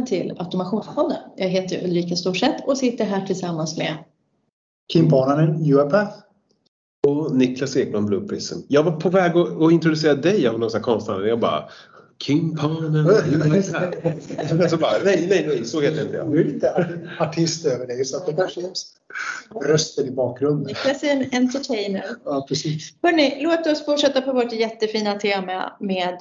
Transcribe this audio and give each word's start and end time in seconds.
Välkommen 0.00 0.28
till 0.28 0.44
Automationspodden. 0.44 1.16
Jag 1.36 1.48
heter 1.48 1.84
Ulrika 1.84 2.16
Storseth 2.16 2.64
och 2.64 2.78
sitter 2.78 3.04
här 3.04 3.26
tillsammans 3.26 3.78
med 3.78 3.96
Kim 4.92 5.08
Pananen, 5.08 5.62
UiPath. 5.62 6.18
Och 7.06 7.36
Niklas 7.36 7.76
Ekman 7.76 8.06
Blue 8.06 8.28
Prism. 8.28 8.58
Jag 8.68 8.82
var 8.82 8.92
på 8.92 9.08
väg 9.08 9.36
att, 9.36 9.62
att 9.62 9.72
introducera 9.72 10.14
dig 10.14 10.48
av 10.48 10.58
någon 10.58 10.70
konstnär. 10.70 11.20
Jag 11.20 11.40
bara 11.40 11.64
Kim 12.18 12.56
Pananen. 12.56 13.04
så 14.70 14.76
bara, 14.76 14.92
nej, 15.04 15.26
nej, 15.30 15.46
nej, 15.48 15.64
så 15.64 15.80
heter 15.80 16.02
inte 16.02 16.16
jag. 16.16 16.32
Du 16.32 16.40
är 16.40 16.44
lite 16.44 16.88
artist 17.18 17.66
över 17.66 17.86
dig 17.86 18.04
så 18.04 18.16
att 18.16 18.26
det 18.26 18.32
kanske 18.32 18.60
är 18.60 18.72
rösten 19.68 20.06
i 20.06 20.10
bakgrunden. 20.10 20.66
Niklas 20.66 21.02
är 21.02 21.10
en 21.10 21.42
entertainer. 21.42 22.04
Ja, 22.24 22.46
precis. 22.48 22.94
Hörrni, 23.02 23.38
låt 23.42 23.66
oss 23.66 23.84
fortsätta 23.84 24.20
på 24.20 24.32
vårt 24.32 24.52
jättefina 24.52 25.14
tema 25.14 25.72
med 25.80 26.18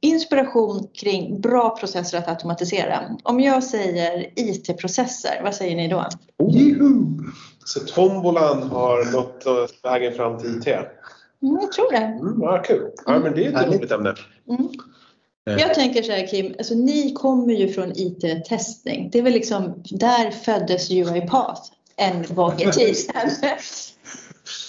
inspiration 0.00 0.88
kring 0.94 1.40
bra 1.40 1.76
processer 1.76 2.18
att 2.18 2.28
automatisera. 2.28 3.00
Om 3.22 3.40
jag 3.40 3.64
säger 3.64 4.26
IT-processer, 4.36 5.40
vad 5.42 5.54
säger 5.54 5.76
ni 5.76 5.88
då? 5.88 6.06
Juhu! 6.48 7.04
Så 7.64 7.80
tombolan 7.80 8.62
har 8.62 9.12
nått 9.12 9.44
vägen 9.82 10.12
fram 10.12 10.38
till 10.38 10.58
IT. 10.58 10.66
Mm, 10.66 11.58
jag 11.60 11.72
tror 11.72 11.90
det. 11.92 11.96
Mm, 11.96 12.42
ja, 12.42 12.62
kul. 12.62 12.90
Ja, 13.06 13.18
men 13.18 13.34
det 13.34 13.44
är 13.44 13.48
ett 13.48 13.54
Härligt. 13.54 13.78
roligt 13.78 13.92
ämne. 13.92 14.14
Mm. 14.48 14.68
Eh, 15.50 15.60
Jag 15.60 15.74
tänker 15.74 16.02
så 16.02 16.12
här 16.12 16.26
Kim, 16.26 16.54
alltså, 16.58 16.74
ni 16.74 17.12
kommer 17.12 17.54
ju 17.54 17.68
från 17.68 17.92
IT-testning. 17.94 19.10
Det 19.12 19.18
är 19.18 19.22
väl 19.22 19.32
liksom, 19.32 19.82
där 19.90 20.30
föddes 20.30 20.90
UiPath 20.90 21.62
en 21.96 22.24
gång 22.34 22.52
i 22.52 22.72
tiden. 22.72 22.94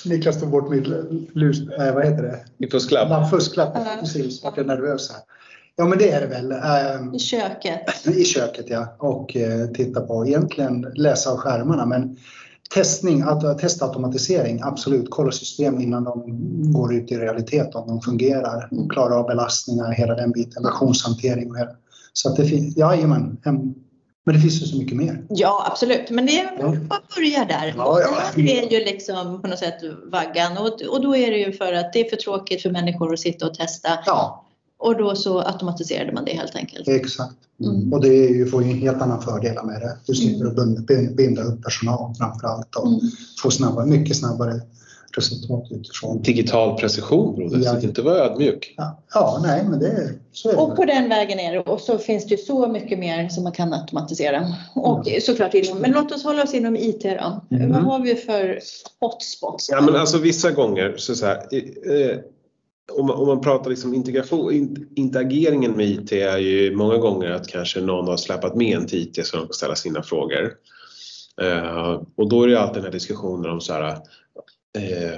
Niklas 0.08 0.40
tog 0.40 0.50
bort 0.50 0.70
mitt 0.70 0.88
lus, 1.36 1.60
äh, 1.80 1.94
vad 1.96 2.06
heter 2.06 2.24
det? 2.24 2.40
Vi 2.58 2.70
får 2.70 2.80
sklapp. 2.80 3.08
Ja, 3.10 3.28
Fusklapp. 3.32 3.72
Ja. 3.76 3.86
Precis, 4.00 4.44
vart 4.44 4.58
jag 4.58 4.68
nervös 4.68 5.12
här. 5.12 5.20
Ja 5.76 5.86
men 5.86 5.98
det 5.98 6.10
är 6.12 6.22
det 6.22 6.28
väl. 6.28 6.52
ehm, 6.52 7.14
I 7.16 7.20
köket. 7.20 8.08
I 8.08 8.24
köket 8.24 8.66
ja. 8.70 8.96
Och 9.00 9.36
eh, 9.36 9.68
titta 9.68 10.02
på, 10.02 10.26
egentligen 10.28 10.82
läsa 10.96 11.30
av 11.32 11.38
skärmarna 11.38 11.86
men 11.86 12.18
testning, 12.74 13.22
att, 13.22 13.60
testautomatisering, 13.60 14.60
absolut. 14.64 15.08
Kolla 15.10 15.32
system 15.32 15.80
innan 15.82 16.04
de 16.04 16.24
går 16.74 16.94
ut 16.96 17.12
i 17.12 17.18
realitet 17.18 17.76
om 17.76 17.88
de 17.88 18.02
fungerar. 18.02 18.70
Och 18.72 18.92
klarar 18.92 19.20
av 19.20 19.28
belastningar, 19.28 19.92
hela 19.92 20.16
den 20.16 20.32
biten, 20.32 20.64
versionshantering 20.64 21.52
och 21.52 21.58
hela. 21.58 21.72
Så 22.14 22.30
att 22.30 22.36
det 22.36 22.46
finns, 22.46 22.78
jajamän. 22.78 23.38
Men 24.28 24.36
det 24.36 24.42
finns 24.42 24.62
ju 24.62 24.66
så 24.66 24.78
mycket 24.78 24.98
mer. 24.98 25.24
Ja, 25.30 25.68
absolut. 25.72 26.10
Men 26.10 26.26
det 26.26 26.40
är 26.40 26.50
Ja. 26.60 26.76
bara 26.90 27.02
börja 27.16 27.46
där. 27.46 27.74
Ja, 27.78 28.00
ja. 28.02 28.18
Det 28.36 28.60
är 28.60 28.72
ju 28.72 28.86
liksom 28.86 29.42
på 29.42 29.48
något 29.48 29.60
sätt 29.60 29.78
vaggan 30.12 30.58
och, 30.58 30.82
och 30.82 31.02
då 31.02 31.16
är 31.16 31.32
det 31.32 31.38
ju 31.38 31.52
för 31.54 31.74
att 31.74 31.94
det 31.94 32.06
är 32.06 32.10
för 32.10 32.16
tråkigt 32.18 32.62
för 32.62 32.70
människor 32.70 33.14
att 33.14 33.20
sitta 33.20 33.48
och 33.48 33.54
testa 33.54 33.90
Ja, 34.06 34.46
och 34.80 34.98
då 34.98 35.16
så 35.16 35.42
automatiserade 35.42 36.12
man 36.12 36.26
det 36.26 36.32
helt 36.32 36.56
enkelt. 36.56 36.88
exakt. 36.88 37.34
Mm. 37.64 37.94
Och 37.94 38.02
det 38.02 38.08
är 38.08 38.30
ju, 38.30 38.46
får 38.46 38.64
ju 38.64 38.72
en 38.72 38.78
helt 38.78 39.02
annan 39.02 39.22
fördelar 39.22 39.64
med 39.64 39.82
det. 39.82 39.98
Du 40.06 40.14
slipper 40.14 40.46
att 40.46 40.56
binda, 40.56 41.12
binda 41.14 41.42
upp 41.44 41.64
personal 41.64 42.16
framför 42.16 42.48
allt 42.48 42.76
och 42.76 42.88
Mm. 42.88 43.00
få 43.44 43.52
snabbare, 43.52 43.86
mycket 43.86 44.18
snabbare 44.18 44.62
resultat 45.16 45.68
utifrån. 45.72 46.22
Digital 46.22 46.78
precision 46.78 47.36
broder, 47.36 47.60
Ja. 47.64 47.80
så 47.80 47.88
inte 47.88 48.02
vara 48.02 48.16
ödmjuk. 48.18 48.74
Ja, 48.78 49.04
ja 49.14 49.40
nej 49.44 49.66
men 49.70 49.80
det 49.80 49.88
är 49.88 50.14
så 50.32 50.50
är 50.50 50.54
det. 50.54 50.60
Och 50.60 50.76
på 50.76 50.86
den 50.86 51.10
vägen 51.10 51.40
är 51.40 51.54
det 51.54 51.60
och 51.60 51.82
så 51.82 51.98
finns 51.98 52.26
det 52.26 52.32
ju 52.32 52.38
så 52.38 52.68
mycket 52.68 53.00
mer 53.00 53.30
som 53.30 53.44
man 53.44 53.52
kan 53.52 53.74
automatisera. 53.74 54.46
Och 54.76 55.08
såklart 55.22 55.54
inom, 55.54 55.78
men 55.78 55.92
låt 55.92 56.12
oss 56.12 56.24
hålla 56.24 56.44
oss 56.44 56.54
inom 56.54 56.76
IT 56.76 57.04
då. 57.04 57.42
Mm. 57.56 57.72
Vad 57.72 57.84
har 57.84 58.00
vi 58.00 58.16
för 58.16 58.60
hotspots? 59.00 59.70
Ja, 59.72 59.82
men 59.82 59.96
alltså 59.96 60.18
vissa 60.18 60.52
gånger 60.52 60.94
så, 60.98 61.16
så 61.16 61.26
här, 61.26 61.36
eh, 61.36 62.18
om, 62.92 63.06
man, 63.06 63.16
om 63.16 63.28
man 63.28 63.42
pratar 63.42 63.70
liksom 63.70 63.94
integration, 63.94 64.54
in, 64.54 64.90
interageringen 64.96 65.72
med 65.72 65.86
IT 65.86 66.12
är 66.12 66.38
ju 66.38 66.76
många 66.76 66.98
gånger 66.98 67.32
att 67.32 67.48
kanske 67.48 67.82
någon 67.82 68.08
har 68.08 68.18
släpat 68.18 68.56
med 68.56 68.78
en 68.78 68.88
till 68.88 69.00
IT 69.00 69.28
så 69.28 69.38
de 69.38 69.48
får 69.48 69.54
ställa 69.54 69.76
sina 69.76 70.04
frågor. 70.04 70.54
Eh, 71.42 72.02
och 72.18 72.30
då 72.30 72.44
är 72.44 72.48
det 72.48 72.60
alltid 72.60 72.76
den 72.76 72.84
här 72.84 72.92
diskussionen 72.92 73.52
om 73.52 73.62
så 73.62 73.74
här, 73.74 73.98
eh, 74.78 75.14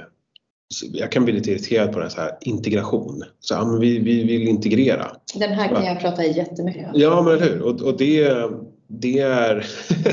jag 0.92 1.12
kan 1.12 1.24
bli 1.26 1.34
lite 1.34 1.52
irriterad 1.52 1.92
på 1.94 2.00
det 2.00 2.14
här, 2.18 2.32
integration. 2.42 3.24
Så, 3.40 3.54
ja, 3.54 3.66
men 3.66 3.80
vi, 3.80 4.00
vi 4.00 4.24
vill 4.24 4.48
integrera. 4.48 5.08
Den 5.36 5.52
här 5.52 5.68
kan 5.68 5.86
jag 5.86 6.00
prata 6.02 6.26
jättemycket 6.26 6.86
om. 6.88 6.92
Ja, 6.96 7.22
men 7.22 7.40
hur? 7.40 7.62
Och, 7.62 7.82
och 7.82 7.98
det, 7.98 8.34
det, 8.88 9.20
är, 9.20 9.66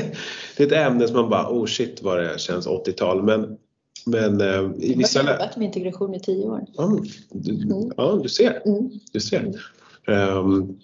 det 0.57 0.63
är 0.63 0.67
ett 0.67 0.71
ämne 0.71 1.07
som 1.07 1.15
man 1.15 1.29
bara, 1.29 1.49
oh 1.51 1.65
shit 1.65 2.01
vad 2.01 2.17
det 2.23 2.39
känns 2.39 2.67
80-tal. 2.67 3.23
Men, 3.23 3.57
men 4.05 4.41
eh, 4.41 4.47
i 4.79 4.89
Jag 4.91 4.97
vissa 4.97 5.19
har 5.19 5.25
lä- 5.25 5.31
jobbat 5.31 5.57
med 5.57 5.65
integration 5.65 6.15
i 6.15 6.19
tio 6.19 6.45
år. 6.45 6.65
Ja, 6.73 6.97
du, 7.31 7.91
ja, 7.97 8.19
du 8.23 8.29
ser. 8.29 8.61
Mm. 8.65 8.89
Du 9.11 9.19
ser. 9.19 9.61
Ehm, 10.07 10.79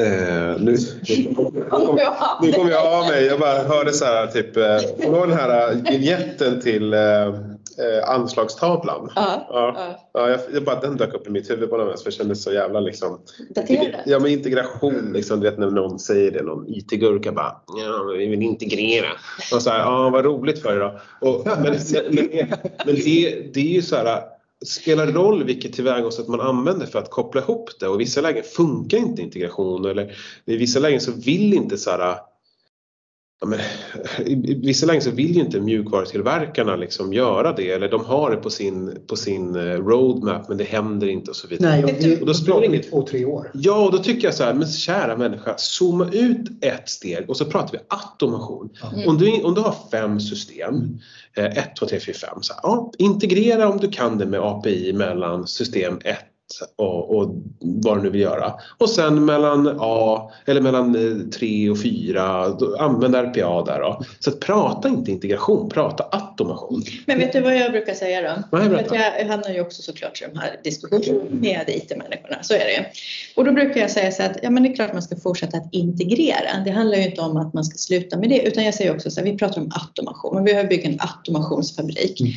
eh, 0.00 0.60
nu, 0.60 0.76
nu 2.42 2.52
kom 2.52 2.68
jag 2.68 2.86
av 2.86 3.06
mig. 3.06 3.24
Jag 3.26 3.40
bara 3.40 3.62
hörde 3.62 3.92
så 3.92 4.04
här, 4.04 4.26
typ, 4.26 4.56
eh, 4.56 4.78
kommer 5.04 5.26
den 5.26 5.36
här 5.36 5.72
eh, 5.72 5.76
vignetten 5.92 6.60
till 6.60 6.94
eh, 6.94 7.00
eh, 7.78 8.08
anslagstavlan? 8.08 9.10
Ja, 9.14 9.46
Ja. 9.50 9.74
ja. 9.76 10.00
Ja, 10.16 10.30
jag, 10.30 10.40
jag 10.54 10.64
bara, 10.64 10.80
den 10.80 10.96
dök 10.96 11.14
upp 11.14 11.26
i 11.26 11.30
mitt 11.30 11.50
huvud 11.50 11.70
på 11.70 11.76
något 11.76 11.94
vis 11.94 12.02
för 12.02 12.10
det 12.10 12.16
kändes 12.16 12.42
så 12.42 12.52
jävla 12.52 12.80
liksom 12.80 13.20
Daterade. 13.54 14.02
Ja 14.06 14.18
men 14.18 14.30
integration, 14.30 15.12
liksom, 15.12 15.40
du 15.40 15.50
vet 15.50 15.58
när 15.58 15.70
någon 15.70 15.98
säger 15.98 16.30
det, 16.30 16.42
någon 16.42 16.64
IT-gurka 16.68 17.32
bara 17.32 17.56
ja, 17.66 18.02
vi 18.18 18.26
vill 18.26 18.42
integrera. 18.42 19.08
Och 19.52 19.62
så 19.62 19.70
här, 19.70 19.78
ja 19.78 20.10
vad 20.10 20.24
roligt 20.24 20.62
för 20.62 20.76
er 20.76 20.80
då. 20.80 21.00
Och, 21.28 21.46
men 21.46 21.62
men, 21.62 21.74
men, 22.10 22.48
men 22.86 22.94
det, 22.94 23.46
det 23.54 23.60
är 23.60 23.74
ju 23.74 23.82
så 23.82 23.96
här, 23.96 24.22
spelar 24.64 25.06
roll 25.06 25.44
vilket 25.44 25.72
tillvägagångssätt 25.72 26.28
man 26.28 26.40
använder 26.40 26.86
för 26.86 26.98
att 26.98 27.10
koppla 27.10 27.40
ihop 27.40 27.70
det? 27.80 27.88
Och 27.88 27.94
i 27.94 27.98
vissa 27.98 28.20
lägen 28.20 28.44
funkar 28.44 28.98
inte 28.98 29.22
integration 29.22 29.84
eller 29.84 30.16
i 30.44 30.56
vissa 30.56 30.80
lägen 30.80 31.00
så 31.00 31.12
vill 31.12 31.54
inte 31.54 31.76
så 31.78 31.90
här 31.90 32.16
Ja, 33.44 33.48
men, 33.48 33.60
I 34.26 34.32
i 34.32 34.54
vissa 34.54 34.86
lägen 34.86 35.02
så 35.02 35.10
vill 35.10 35.34
ju 35.34 35.40
inte 35.40 35.60
mjukvarutillverkarna 35.60 36.76
liksom 36.76 37.12
göra 37.12 37.52
det 37.52 37.70
eller 37.70 37.88
de 37.88 38.04
har 38.04 38.30
det 38.30 38.36
på 38.36 38.50
sin, 38.50 38.98
på 39.06 39.16
sin 39.16 39.56
eh, 39.56 39.62
roadmap 39.62 40.48
men 40.48 40.58
det 40.58 40.64
händer 40.64 41.06
inte 41.06 41.30
och 41.30 41.36
så 41.36 41.48
vidare. 41.48 41.70
Nej, 41.70 41.84
och 41.84 41.90
det, 42.02 42.20
Och 42.20 42.26
då 42.26 42.26
då 42.26 42.34
spelar 42.34 42.56
pratar 42.56 42.72
det 42.72 42.78
vi 42.78 42.78
två, 42.78 43.02
tre 43.02 43.24
år. 43.24 43.50
Ja, 43.54 43.84
och 43.84 43.92
då 43.92 43.98
tycker 43.98 44.26
jag 44.26 44.34
så 44.34 44.44
här, 44.44 44.54
men 44.54 44.68
kära 44.68 45.16
människa, 45.16 45.54
zooma 45.56 46.08
ut 46.12 46.64
ett 46.64 46.88
steg 46.88 47.30
och 47.30 47.36
så 47.36 47.44
pratar 47.44 47.72
vi 47.72 47.78
automation. 47.88 48.70
Ja. 48.82 49.10
Om, 49.10 49.18
du, 49.18 49.42
om 49.42 49.54
du 49.54 49.60
har 49.60 49.74
fem 49.90 50.20
system, 50.20 50.98
eh, 51.36 51.44
1, 51.44 51.76
2, 51.76 51.86
3, 51.86 52.00
4, 52.00 52.14
5, 52.14 52.42
så 52.42 52.52
här, 52.52 52.60
ja, 52.62 52.92
integrera 52.98 53.68
om 53.68 53.78
du 53.78 53.90
kan 53.90 54.18
det 54.18 54.26
med 54.26 54.40
API 54.40 54.92
mellan 54.92 55.46
system 55.46 55.98
1 56.04 56.16
och, 56.76 57.16
och 57.16 57.34
vad 57.60 57.98
du 57.98 58.02
nu 58.02 58.10
vill 58.10 58.20
göra. 58.20 58.52
Och 58.78 58.90
sen 58.90 59.24
mellan 59.24 59.76
A 59.80 60.30
eller 60.46 60.60
mellan 60.60 61.30
3 61.30 61.70
och 61.70 61.82
4, 61.82 62.48
då, 62.48 62.76
använd 62.76 63.14
RPA 63.14 63.62
där 63.62 63.80
då. 63.80 64.00
Så 64.20 64.30
att 64.30 64.40
prata 64.40 64.88
inte 64.88 65.10
integration, 65.10 65.68
prata 65.68 66.04
automation. 66.10 66.82
Men 67.06 67.18
vet 67.18 67.32
du 67.32 67.40
vad 67.40 67.56
jag 67.56 67.72
brukar 67.72 67.94
säga 67.94 68.22
då? 68.22 68.58
Nej, 68.58 68.80
att 68.80 68.94
jag 69.18 69.26
hamnar 69.26 69.50
ju 69.50 69.60
också 69.60 69.82
såklart 69.82 70.22
i 70.22 70.24
de 70.32 70.38
här 70.38 70.60
diskussionerna 70.64 71.24
med 71.30 71.64
IT-människorna, 71.68 72.42
så 72.42 72.54
är 72.54 72.58
det. 72.58 72.86
Och 73.36 73.44
då 73.44 73.52
brukar 73.52 73.80
jag 73.80 73.90
säga 73.90 74.12
så 74.12 74.22
att 74.22 74.36
ja, 74.42 74.50
men 74.50 74.62
det 74.62 74.68
är 74.68 74.74
klart 74.74 74.92
man 74.92 75.02
ska 75.02 75.16
fortsätta 75.16 75.56
att 75.56 75.68
integrera. 75.74 76.64
Det 76.64 76.70
handlar 76.70 76.98
ju 76.98 77.04
inte 77.04 77.20
om 77.20 77.36
att 77.36 77.54
man 77.54 77.64
ska 77.64 77.78
sluta 77.78 78.18
med 78.18 78.28
det, 78.28 78.42
utan 78.42 78.64
jag 78.64 78.74
säger 78.74 78.94
också 78.94 79.10
så 79.10 79.20
här, 79.20 79.30
vi 79.30 79.38
pratar 79.38 79.60
om 79.60 79.72
automation, 79.74 80.34
men 80.34 80.44
vi 80.44 80.54
har 80.54 80.64
byggt 80.64 80.86
en 80.86 80.98
automationsfabrik. 81.00 82.20
Mm. 82.20 82.32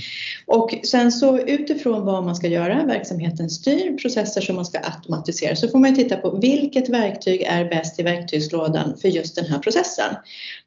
Och 0.45 0.75
sen 0.83 1.11
så 1.11 1.39
utifrån 1.39 2.05
vad 2.05 2.23
man 2.23 2.35
ska 2.35 2.47
göra, 2.47 2.85
verksamheten 2.85 3.49
styr, 3.49 3.96
processer 3.97 4.41
som 4.41 4.55
man 4.55 4.65
ska 4.65 4.79
automatisera, 4.79 5.55
så 5.55 5.67
får 5.67 5.79
man 5.79 5.95
titta 5.95 6.17
på 6.17 6.29
vilket 6.29 6.89
verktyg 6.89 7.41
är 7.41 7.69
bäst 7.69 7.99
i 7.99 8.03
verktygslådan 8.03 8.97
för 9.01 9.07
just 9.07 9.35
den 9.35 9.45
här 9.45 9.59
processen. 9.59 10.15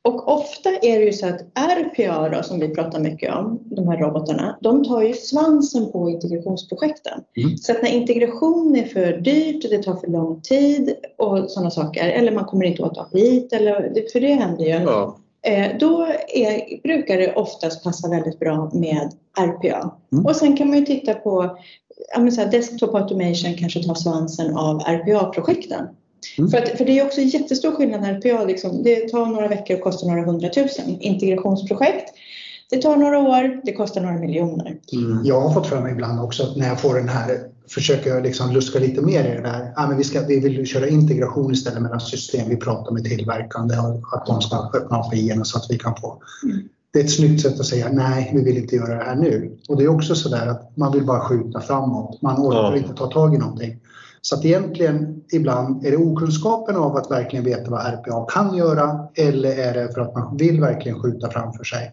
Och 0.03 0.29
ofta 0.29 0.71
är 0.71 0.99
det 0.99 1.05
ju 1.05 1.13
så 1.13 1.27
att 1.27 1.41
RPA 1.55 2.29
då, 2.29 2.43
som 2.43 2.61
vi 2.61 2.69
pratar 2.69 3.01
mycket 3.01 3.35
om, 3.35 3.59
de 3.65 3.89
här 3.89 3.99
robotarna, 3.99 4.59
de 4.61 4.85
tar 4.85 5.03
ju 5.03 5.15
svansen 5.15 5.93
på 5.93 6.11
integrationsprojekten. 6.11 7.21
Mm. 7.37 7.57
Så 7.57 7.73
att 7.73 7.83
när 7.83 7.91
integration 7.91 8.77
är 8.77 8.85
för 8.85 9.13
dyrt, 9.13 9.71
det 9.71 9.83
tar 9.83 9.97
för 9.97 10.07
lång 10.07 10.41
tid 10.41 10.95
och 11.19 11.51
sådana 11.51 11.71
saker, 11.71 12.09
eller 12.09 12.33
man 12.33 12.45
kommer 12.45 12.65
inte 12.65 12.83
åt 12.83 12.99
API, 12.99 13.49
eller, 13.53 14.11
för 14.13 14.21
det 14.21 14.33
händer 14.33 14.65
ju. 14.65 14.71
Ja. 14.71 15.17
Eh, 15.43 15.79
då 15.81 16.07
är, 16.35 16.83
brukar 16.83 17.19
det 17.19 17.35
oftast 17.35 17.85
passa 17.85 18.09
väldigt 18.09 18.39
bra 18.39 18.71
med 18.75 19.13
RPA. 19.39 19.95
Mm. 20.13 20.27
Och 20.27 20.37
sen 20.37 20.57
kan 20.57 20.69
man 20.69 20.79
ju 20.79 20.85
titta 20.85 21.15
på 21.15 21.59
så 22.15 22.41
här, 22.41 22.51
desktop 22.51 22.95
automation 22.95 23.55
kanske 23.59 23.83
tar 23.83 23.95
svansen 23.95 24.57
av 24.57 24.81
RPA-projekten. 24.81 25.89
Mm. 26.39 26.51
För, 26.51 26.59
att, 26.59 26.69
för 26.69 26.85
det 26.85 26.99
är 26.99 27.07
också 27.07 27.21
jättestor 27.21 27.73
skillnad 27.73 28.01
när 28.01 28.15
RPA, 28.15 28.45
liksom, 28.45 28.83
det 28.83 29.09
tar 29.09 29.27
några 29.27 29.49
veckor 29.49 29.77
och 29.77 29.83
kostar 29.83 30.07
några 30.09 30.25
hundratusen. 30.25 31.01
Integrationsprojekt, 31.01 32.15
det 32.71 32.83
tar 32.83 32.97
några 32.97 33.19
år, 33.19 33.61
det 33.65 33.73
kostar 33.73 34.01
några 34.01 34.19
miljoner. 34.19 34.77
Mm. 34.93 35.21
Jag 35.25 35.41
har 35.41 35.55
fått 35.55 35.67
för 35.67 35.81
mig 35.81 35.93
ibland 35.93 36.21
också 36.21 36.43
att 36.43 36.57
när 36.57 36.69
jag 36.69 36.81
får 36.81 36.95
den 36.95 37.09
här, 37.09 37.39
försöker 37.69 38.11
jag 38.11 38.23
liksom 38.23 38.51
luska 38.51 38.79
lite 38.79 39.03
mer 39.03 39.25
i 39.25 39.37
det 39.37 39.43
där. 39.43 39.73
Ja, 39.77 39.87
men 39.89 39.99
vi, 39.99 40.05
ska, 40.05 40.21
vi 40.21 40.41
vill 40.41 40.67
köra 40.67 40.89
integration 40.89 41.53
istället 41.53 41.83
mellan 41.83 42.01
system. 42.01 42.49
Vi 42.49 42.57
pratar 42.57 42.93
med 42.93 43.05
tillverkande 43.05 43.75
att 44.13 44.27
de 44.27 44.41
ska 44.41 44.57
öppna 44.75 44.97
API 44.97 45.41
så 45.45 45.59
att 45.59 45.67
vi 45.71 45.79
kan 45.79 45.95
få. 46.01 46.23
Mm. 46.45 46.69
Det 46.93 47.01
är 47.01 47.05
ett 47.05 47.11
snyggt 47.17 47.43
sätt 47.43 47.61
att 47.61 47.67
säga 47.67 47.89
nej, 47.93 48.31
vi 48.35 48.45
vill 48.45 48.57
inte 48.57 48.77
göra 48.77 48.95
det 48.95 49.05
här 49.05 49.17
nu. 49.17 49.57
Och 49.69 49.77
det 49.77 49.85
är 49.85 49.89
också 49.89 50.15
så 50.15 50.29
där 50.29 50.47
att 50.47 50.77
man 50.77 50.93
vill 50.93 51.07
bara 51.07 51.21
skjuta 51.21 51.61
framåt. 51.61 52.23
Man 52.23 52.41
orkar 52.47 52.59
Ja. 52.59 52.77
inte 52.77 52.95
ta 52.95 53.07
tag 53.07 53.35
i 53.35 53.39
någonting. 53.39 53.81
Så 54.23 54.37
att 54.37 54.45
egentligen 54.45 55.23
ibland 55.33 55.87
är 55.87 55.91
det 55.91 55.97
okunskapen 55.97 56.77
av 56.77 56.97
att 56.97 57.11
verkligen 57.11 57.45
veta 57.45 57.71
vad 57.71 57.81
RPA 57.81 58.27
kan 58.29 58.57
göra 58.57 59.09
eller 59.15 59.59
är 59.59 59.75
det 59.75 59.95
för 59.95 60.01
att 60.01 60.15
man 60.15 60.37
vill 60.37 60.61
verkligen 60.61 61.03
skjuta 61.03 61.31
framför 61.31 61.65
sig 61.65 61.91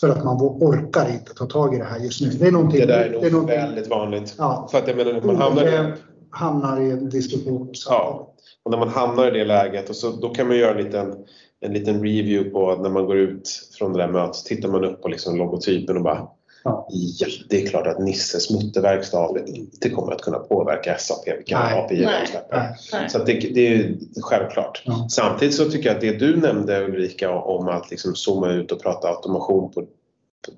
för 0.00 0.08
att 0.08 0.24
man 0.24 0.36
orkar 0.40 1.12
inte 1.12 1.34
ta 1.34 1.46
tag 1.46 1.74
i 1.74 1.78
det 1.78 1.84
här 1.84 1.98
just 1.98 2.20
nu. 2.20 2.28
Det, 2.28 2.46
är 2.46 2.78
det 2.80 2.86
där 2.86 3.26
är 3.26 3.30
nog 3.30 3.50
är 3.50 3.56
väldigt 3.56 3.88
vanligt. 3.88 4.34
Ja, 4.38 4.68
för 4.70 4.78
att 4.78 4.88
jag 4.88 4.96
menar, 4.96 5.20
man 5.22 5.36
hamnar, 5.36 5.64
i, 5.64 5.92
hamnar 6.30 6.80
i 6.80 6.90
en 6.90 7.10
diskussion. 7.10 7.70
Så. 7.72 7.90
Ja, 7.90 8.34
och 8.62 8.70
när 8.70 8.78
man 8.78 8.88
hamnar 8.88 9.28
i 9.28 9.38
det 9.38 9.44
läget 9.44 9.90
och 9.90 9.96
så, 9.96 10.10
då 10.10 10.28
kan 10.28 10.48
man 10.48 10.56
göra 10.56 10.78
en 10.78 10.84
liten, 10.84 11.14
en 11.60 11.72
liten 11.72 11.94
review 12.02 12.50
på 12.50 12.82
när 12.82 12.90
man 12.90 13.06
går 13.06 13.16
ut 13.16 13.48
från 13.78 13.92
det 13.92 13.98
där 13.98 14.08
mötet. 14.08 14.44
Tittar 14.44 14.68
man 14.68 14.84
upp 14.84 15.02
på 15.02 15.08
liksom 15.08 15.36
logotypen 15.36 15.96
och 15.96 16.02
bara 16.02 16.28
Ja. 16.64 16.88
ja. 16.90 17.26
det 17.48 17.62
är 17.62 17.66
klart 17.66 17.86
att 17.86 17.98
Nisses 17.98 18.50
mutterverkstad 18.50 19.28
inte 19.46 19.90
kommer 19.90 20.12
att 20.12 20.22
kunna 20.22 20.38
påverka 20.38 20.98
SAP 20.98 21.28
vilka 21.38 21.58
API 21.58 21.96
de 21.96 22.26
släpper. 22.26 23.08
Så 23.08 23.18
det, 23.18 23.32
det, 23.32 23.74
är 23.74 23.94
självklart. 24.22 24.82
Ja. 24.84 25.06
Samtidigt 25.10 25.54
så 25.54 25.70
tycker 25.70 25.88
jag 25.88 25.94
att 25.94 26.00
det 26.00 26.12
du 26.12 26.36
nämnde 26.36 26.84
Ulrika 26.84 27.30
om 27.30 27.68
att 27.68 27.90
liksom 27.90 28.14
zooma 28.14 28.52
ut 28.52 28.72
och 28.72 28.82
prata 28.82 29.08
automation 29.08 29.72
på, 29.72 29.84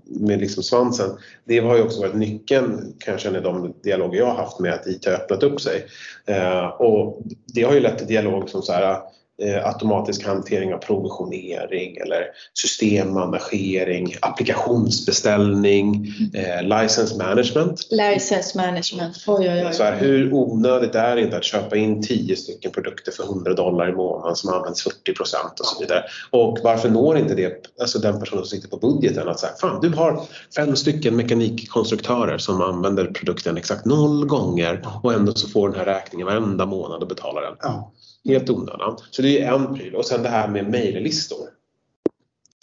med 0.04 0.40
liksom 0.40 0.62
svansen. 0.62 1.10
Det 1.44 1.58
har 1.58 1.76
ju 1.76 1.82
också 1.82 2.00
varit 2.00 2.14
nyckeln 2.14 2.94
kanske 2.98 3.38
i 3.38 3.40
de 3.40 3.74
dialoger 3.82 4.18
jag 4.18 4.26
har 4.26 4.36
haft 4.36 4.58
med 4.58 4.74
att 4.74 4.86
IT 4.86 5.06
har 5.06 5.12
öppnat 5.12 5.42
upp 5.42 5.60
sig. 5.60 5.86
Eh, 6.26 6.66
och 6.66 7.22
det 7.54 7.62
har 7.62 7.74
ju 7.74 7.80
lett 7.80 7.98
till 7.98 8.06
dialog 8.06 8.48
som 8.48 8.62
så 8.62 8.72
här 8.72 9.00
automatisk 9.64 10.26
hantering 10.26 10.74
av 10.74 10.78
provisionering 10.78 11.96
eller 11.96 12.24
systemmanagering, 12.54 14.14
applikationsbeställning, 14.20 16.06
eh, 16.34 16.62
license 16.62 17.18
management. 17.18 17.88
License 17.90 18.58
management, 18.58 19.24
oj 19.26 19.50
oj 19.50 19.66
oj. 19.66 19.72
Så 19.74 19.82
här, 19.82 19.96
hur 19.96 20.34
onödigt 20.34 20.94
är 20.94 21.16
det 21.16 21.22
inte 21.22 21.36
att 21.36 21.44
köpa 21.44 21.76
in 21.76 22.02
10 22.02 22.36
stycken 22.36 22.70
produkter 22.70 23.12
för 23.12 23.24
100 23.24 23.54
dollar 23.54 23.88
i 23.88 23.92
månaden 23.92 24.36
som 24.36 24.54
används 24.54 24.82
40 24.82 25.14
procent 25.14 25.60
och 25.60 25.66
så 25.66 25.80
vidare. 25.80 26.04
Och 26.30 26.58
varför 26.62 26.88
når 26.88 27.18
inte 27.18 27.34
det 27.34 27.66
alltså 27.80 27.98
den 27.98 28.20
personen 28.20 28.44
som 28.44 28.58
sitter 28.58 28.68
på 28.68 28.76
budgeten 28.76 29.28
att 29.28 29.40
säga, 29.40 29.52
fan 29.60 29.80
du 29.80 29.88
har 29.88 30.22
fem 30.56 30.76
stycken 30.76 31.16
mekanikkonstruktörer 31.16 32.38
som 32.38 32.60
använder 32.60 33.06
produkten 33.06 33.56
exakt 33.56 33.84
noll 33.84 34.26
gånger 34.26 34.86
och 35.02 35.12
ändå 35.14 35.32
så 35.34 35.48
får 35.48 35.68
den 35.68 35.78
här 35.78 35.84
räkningen 35.84 36.26
varenda 36.26 36.66
månad 36.66 37.02
och 37.02 37.08
betalar 37.08 37.42
den. 37.42 37.56
Ja. 37.60 37.92
Helt 38.24 38.50
onödan. 38.50 38.98
Så 39.10 39.22
det 39.22 39.42
är 39.42 39.52
en 39.52 39.74
pryl. 39.74 39.94
Och 39.94 40.04
sen 40.04 40.22
det 40.22 40.28
här 40.28 40.48
med 40.48 40.70
mejllistor. 40.70 41.48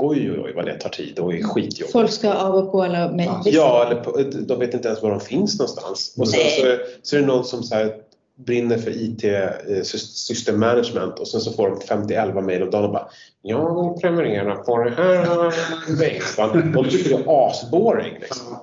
Oj, 0.02 0.32
oj, 0.32 0.40
oj 0.40 0.54
vad 0.56 0.66
det 0.66 0.80
tar 0.80 0.90
tid 0.90 1.20
och 1.20 1.34
är 1.34 1.44
skitjobbigt. 1.44 1.92
Folk 1.92 2.12
ska 2.12 2.34
av 2.34 2.56
och 2.56 2.72
på 2.72 2.84
alla 2.84 3.12
mejllistor. 3.12 3.54
Ja, 3.54 3.86
eller 3.86 4.02
på, 4.02 4.24
de 4.48 4.60
vet 4.60 4.74
inte 4.74 4.88
ens 4.88 5.04
var 5.04 5.10
de 5.10 5.20
finns 5.20 5.60
någonstans. 5.60 6.16
Och 6.18 6.28
sen 6.28 6.40
så, 6.40 6.78
så, 7.02 7.16
är 7.16 7.20
det 7.20 7.28
någon 7.28 7.46
som 7.46 7.64
så 7.64 7.76
här, 7.76 7.96
brinner 8.36 8.78
för 8.78 8.92
IT 8.92 9.24
eh, 9.24 9.84
system 9.84 10.60
management 10.60 11.20
och 11.20 11.28
sen 11.28 11.42
så 11.42 11.52
får 11.52 11.70
de 11.70 11.82
51 11.82 12.44
mejl 12.44 12.64
om 12.64 12.70
dagen 12.70 12.86
och 12.86 12.92
bara 12.92 13.10
Jag 13.42 13.92
vill 13.92 14.02
prenumerera 14.02 14.56
på 14.56 14.84
det 14.84 14.92
här 14.92 15.54
mejlet. 16.00 16.74
De 16.74 16.90
tycker 16.90 17.10
det 17.10 17.16
är 17.16 17.50
asboring. 17.50 18.14
Liksom. 18.20 18.58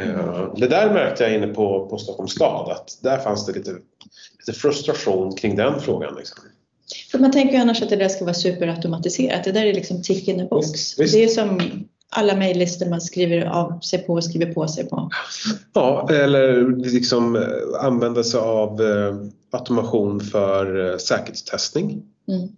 Eh, 0.00 0.54
det 0.56 0.66
där 0.66 0.92
märkte 0.92 1.22
jag 1.22 1.34
inne 1.34 1.46
på, 1.46 1.86
på 1.86 1.98
Stockholms 1.98 2.32
stad 2.32 2.70
att 2.70 2.98
där 3.02 3.18
fanns 3.18 3.46
det 3.46 3.52
lite 3.52 3.70
lite 4.46 4.58
frustration 4.58 5.34
kring 5.34 5.56
den 5.56 5.80
frågan. 5.80 6.14
Liksom. 6.14 6.38
För 7.10 7.18
man 7.18 7.32
tänker 7.32 7.54
ju 7.54 7.60
annars 7.60 7.82
att 7.82 7.88
det 7.88 7.96
där 7.96 8.08
ska 8.08 8.24
vara 8.24 8.34
superautomatiserat. 8.34 9.44
Det 9.44 9.52
där 9.52 9.66
är 9.66 9.74
liksom 9.74 10.02
tick 10.02 10.28
in 10.28 10.38
the 10.38 10.44
box. 10.44 10.72
Visst, 10.72 11.00
visst. 11.00 11.14
Det 11.14 11.24
är 11.24 11.28
som 11.28 11.60
alla 12.10 12.36
mejllistor 12.36 12.86
man 12.86 13.00
skriver 13.00 13.46
av 13.46 13.80
sig 13.80 13.98
på 13.98 14.12
och 14.12 14.24
skriver 14.24 14.52
på 14.52 14.68
sig 14.68 14.88
på. 14.88 15.10
Ja, 15.72 16.08
eller 16.10 16.76
liksom 16.76 17.36
eh, 17.36 17.84
använda 17.86 18.24
sig 18.24 18.40
av 18.40 18.82
eh, 18.82 19.16
automation 19.50 20.20
för 20.20 20.98
säkerhetstestning. 20.98 22.02
Mm. 22.28 22.48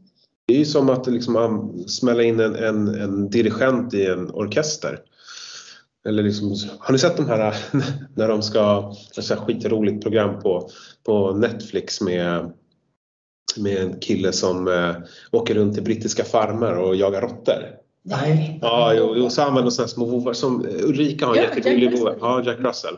Det 0.46 0.54
är 0.54 0.58
ju 0.58 0.64
som 0.64 0.90
att 0.90 1.06
liksom 1.06 1.72
smälla 1.88 2.22
in 2.22 2.40
en, 2.40 2.54
en, 2.54 2.88
en 2.88 3.30
dirigent 3.30 3.94
i 3.94 4.06
en 4.06 4.30
orkester. 4.30 5.00
Eller 6.08 6.22
liksom, 6.22 6.54
har 6.78 6.92
ni 6.92 6.98
sett 6.98 7.16
de 7.16 7.26
här 7.28 7.54
när 8.14 8.28
de 8.28 8.42
ska, 8.42 8.94
ett 9.18 9.38
skitroligt 9.38 10.02
program 10.02 10.40
på, 10.40 10.70
på 11.06 11.32
Netflix 11.32 12.00
med, 12.00 12.52
med 13.56 13.76
en 13.76 14.00
kille 14.00 14.32
som 14.32 14.68
eh, 14.68 14.94
åker 15.32 15.54
runt 15.54 15.74
till 15.74 15.84
brittiska 15.84 16.24
farmer 16.24 16.78
och 16.78 16.96
jagar 16.96 17.20
råttor? 17.20 17.64
Nej. 18.02 18.58
Ja, 18.62 18.94
jo, 18.94 19.14
jo, 19.16 19.30
så 19.30 19.42
använder 19.42 19.62
de 19.62 19.70
sådana 19.70 19.88
små 19.88 20.04
vovvar 20.04 20.32
som 20.32 20.66
Ulrika 20.82 21.26
har 21.26 21.36
en 21.36 21.42
ja, 21.42 21.48
jättegullig 21.48 21.98
vovve. 21.98 22.14
Ja, 22.20 22.42
Jack 22.44 22.58
Russell. 22.58 22.94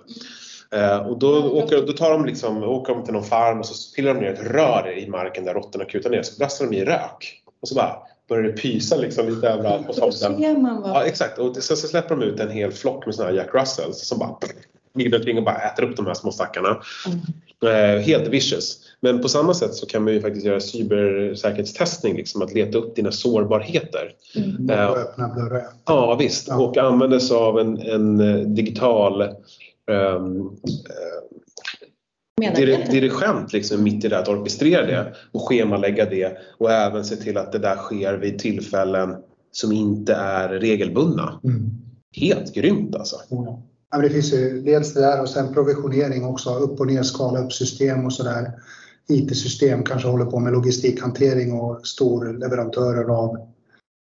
Eh, 0.75 0.99
och 0.99 1.19
då, 1.19 1.51
åker, 1.51 1.87
då 1.87 1.93
tar 1.93 2.11
de 2.11 2.25
liksom, 2.25 2.63
åker 2.63 2.95
de 2.95 3.05
till 3.05 3.13
någon 3.13 3.25
farm 3.25 3.59
och 3.59 3.67
så 3.67 3.95
pillar 3.95 4.15
de 4.15 4.21
ner 4.21 4.33
ett 4.33 4.53
rör 4.53 4.99
i 4.99 5.09
marken 5.09 5.45
där 5.45 5.55
råttorna 5.55 5.85
kutar 5.85 6.11
ner 6.11 6.23
så 6.23 6.39
brassar 6.39 6.67
de 6.67 6.77
i 6.77 6.85
rök. 6.85 7.43
Och 7.63 7.69
så 7.69 7.75
bara 7.75 7.97
börjar 8.31 8.43
det 8.43 8.53
pysa 8.53 8.97
liksom 8.97 9.29
lite 9.29 9.49
överallt 9.49 9.87
på 9.87 9.93
tomten. 9.93 10.43
Ja, 10.85 11.05
exakt. 11.05 11.39
Och 11.39 11.57
sen 11.57 11.77
så 11.77 11.89
släpper 11.89 12.17
de 12.17 12.23
ut 12.23 12.41
en 12.41 12.51
hel 12.51 12.73
flock 12.73 13.07
med 13.07 13.15
såna 13.15 13.29
här 13.29 13.37
Jack 13.37 13.55
Russells 13.55 14.07
som 14.07 14.19
bara 14.19 14.37
glider 14.95 15.19
omkring 15.19 15.39
och 15.39 15.45
bara 15.45 15.57
äter 15.57 15.83
upp 15.83 15.97
de 15.97 16.07
här 16.07 16.15
små 16.15 16.33
stackarna. 16.33 16.83
Mm. 17.07 17.21
Eh, 17.65 18.01
helt 18.01 18.29
vicious. 18.29 18.79
Men 19.01 19.23
på 19.23 19.29
samma 19.29 19.55
sätt 19.55 19.75
så 19.75 19.87
kan 19.87 20.05
man 20.05 20.13
ju 20.13 20.21
faktiskt 20.21 20.47
göra 20.47 20.61
cybersäkerhetstestning, 20.61 22.17
liksom 22.17 22.43
att 22.43 22.55
leta 22.55 22.79
upp 22.79 22.97
dina 22.97 23.13
sårbarheter. 23.13 24.13
Mm. 24.37 24.71
Eh, 24.71 24.91
öppna 24.91 25.29
dörrar. 25.35 25.67
Ja 25.87 26.17
visst, 26.21 26.49
ja. 26.49 26.57
och 26.57 26.77
använder 26.77 27.19
sig 27.19 27.37
av 27.37 27.59
en, 27.59 27.79
en 27.79 28.55
digital 28.55 29.23
um, 29.87 30.57
dirigent 32.91 33.53
liksom 33.53 33.83
mitt 33.83 34.05
i 34.05 34.09
det 34.09 34.19
att 34.19 34.29
orkestrera 34.29 34.87
det 34.87 35.15
och 35.33 35.49
schemalägga 35.49 36.05
det 36.05 36.37
och 36.59 36.71
även 36.71 37.05
se 37.05 37.17
till 37.17 37.37
att 37.37 37.53
det 37.53 37.59
där 37.59 37.77
sker 37.77 38.15
vid 38.15 38.39
tillfällen 38.39 39.17
som 39.53 39.73
inte 39.73 40.15
är 40.15 40.49
regelbundna. 40.49 41.41
Mm. 41.45 41.71
Helt 42.17 42.55
grymt 42.55 42.97
alltså. 42.97 43.17
Ja. 43.29 43.63
Ja, 43.93 43.99
det 43.99 44.11
finns 44.11 44.33
ju 44.33 44.63
dels 44.63 44.95
det 44.95 45.01
där 45.01 45.23
och 45.23 45.29
sen 45.29 45.55
provisionering 45.55 46.25
också, 46.25 46.55
upp 46.55 46.81
och 46.81 46.87
ner, 46.87 47.03
skala 47.03 47.45
upp 47.45 47.53
system 47.53 48.07
och 48.07 48.13
sådär. 48.13 48.53
IT-system 49.09 49.85
kanske 49.85 50.09
håller 50.09 50.25
på 50.25 50.39
med 50.39 50.53
logistikhantering 50.53 51.53
och 51.53 51.87
storleverantörer 51.87 53.05
av 53.05 53.37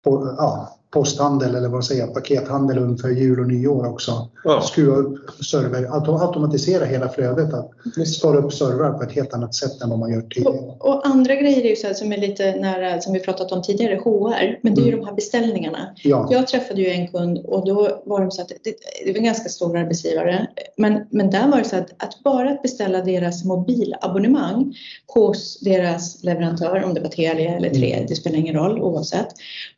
ja, 0.04 0.79
posthandel 0.90 1.54
eller 1.54 1.68
vad 1.68 1.84
säger 1.84 2.00
jag, 2.00 2.14
pakethandel 2.14 2.78
inför 2.78 3.08
jul 3.08 3.40
och 3.40 3.46
nyår 3.46 3.86
också. 3.86 4.28
Ja. 4.44 4.60
Skruva 4.60 4.96
upp 4.96 5.44
server, 5.44 5.86
automatisera 6.22 6.84
hela 6.84 7.08
flödet, 7.08 7.54
att 7.54 7.70
skala 8.08 8.38
upp 8.38 8.52
servrar 8.52 8.92
på 8.92 9.02
ett 9.02 9.12
helt 9.12 9.34
annat 9.34 9.54
sätt 9.54 9.82
än 9.82 9.90
vad 9.90 9.98
man 9.98 10.12
gör 10.12 10.22
tidigare. 10.22 10.56
Och, 10.56 10.88
och 10.88 11.06
andra 11.06 11.34
grejer 11.34 11.64
är 11.64 11.68
ju 11.70 11.76
så 11.76 11.86
här, 11.86 11.94
som 11.94 12.12
är 12.12 12.16
lite 12.16 12.54
nära, 12.54 13.00
som 13.00 13.12
vi 13.12 13.20
pratat 13.20 13.52
om 13.52 13.62
tidigare, 13.62 13.94
HR, 13.94 14.58
men 14.62 14.74
det 14.74 14.80
är 14.80 14.84
ju 14.84 14.88
mm. 14.88 15.00
de 15.00 15.06
här 15.06 15.14
beställningarna. 15.14 15.94
Ja. 16.02 16.28
Jag 16.30 16.48
träffade 16.48 16.80
ju 16.80 16.90
en 16.90 17.08
kund 17.08 17.38
och 17.38 17.66
då 17.66 18.02
var 18.04 18.20
de 18.20 18.30
så 18.30 18.42
att 18.42 18.48
det, 18.48 18.74
det 19.04 19.12
var 19.12 19.18
en 19.18 19.24
ganska 19.24 19.48
stor 19.48 19.78
arbetsgivare, 19.78 20.46
men, 20.76 21.06
men 21.10 21.30
där 21.30 21.48
var 21.48 21.58
det 21.58 21.64
så 21.64 21.76
att, 21.76 21.90
att 22.02 22.22
bara 22.24 22.50
att 22.50 22.62
beställa 22.62 23.00
deras 23.00 23.44
mobilabonnemang 23.44 24.74
hos 25.06 25.60
deras 25.60 26.24
leverantör, 26.24 26.84
om 26.84 26.94
det 26.94 27.00
var 27.00 27.08
Telia 27.08 27.56
eller 27.56 27.70
Tre, 27.70 27.92
mm. 27.92 28.06
det 28.06 28.14
spelar 28.14 28.38
ingen 28.38 28.54
roll 28.54 28.80
oavsett, 28.80 29.28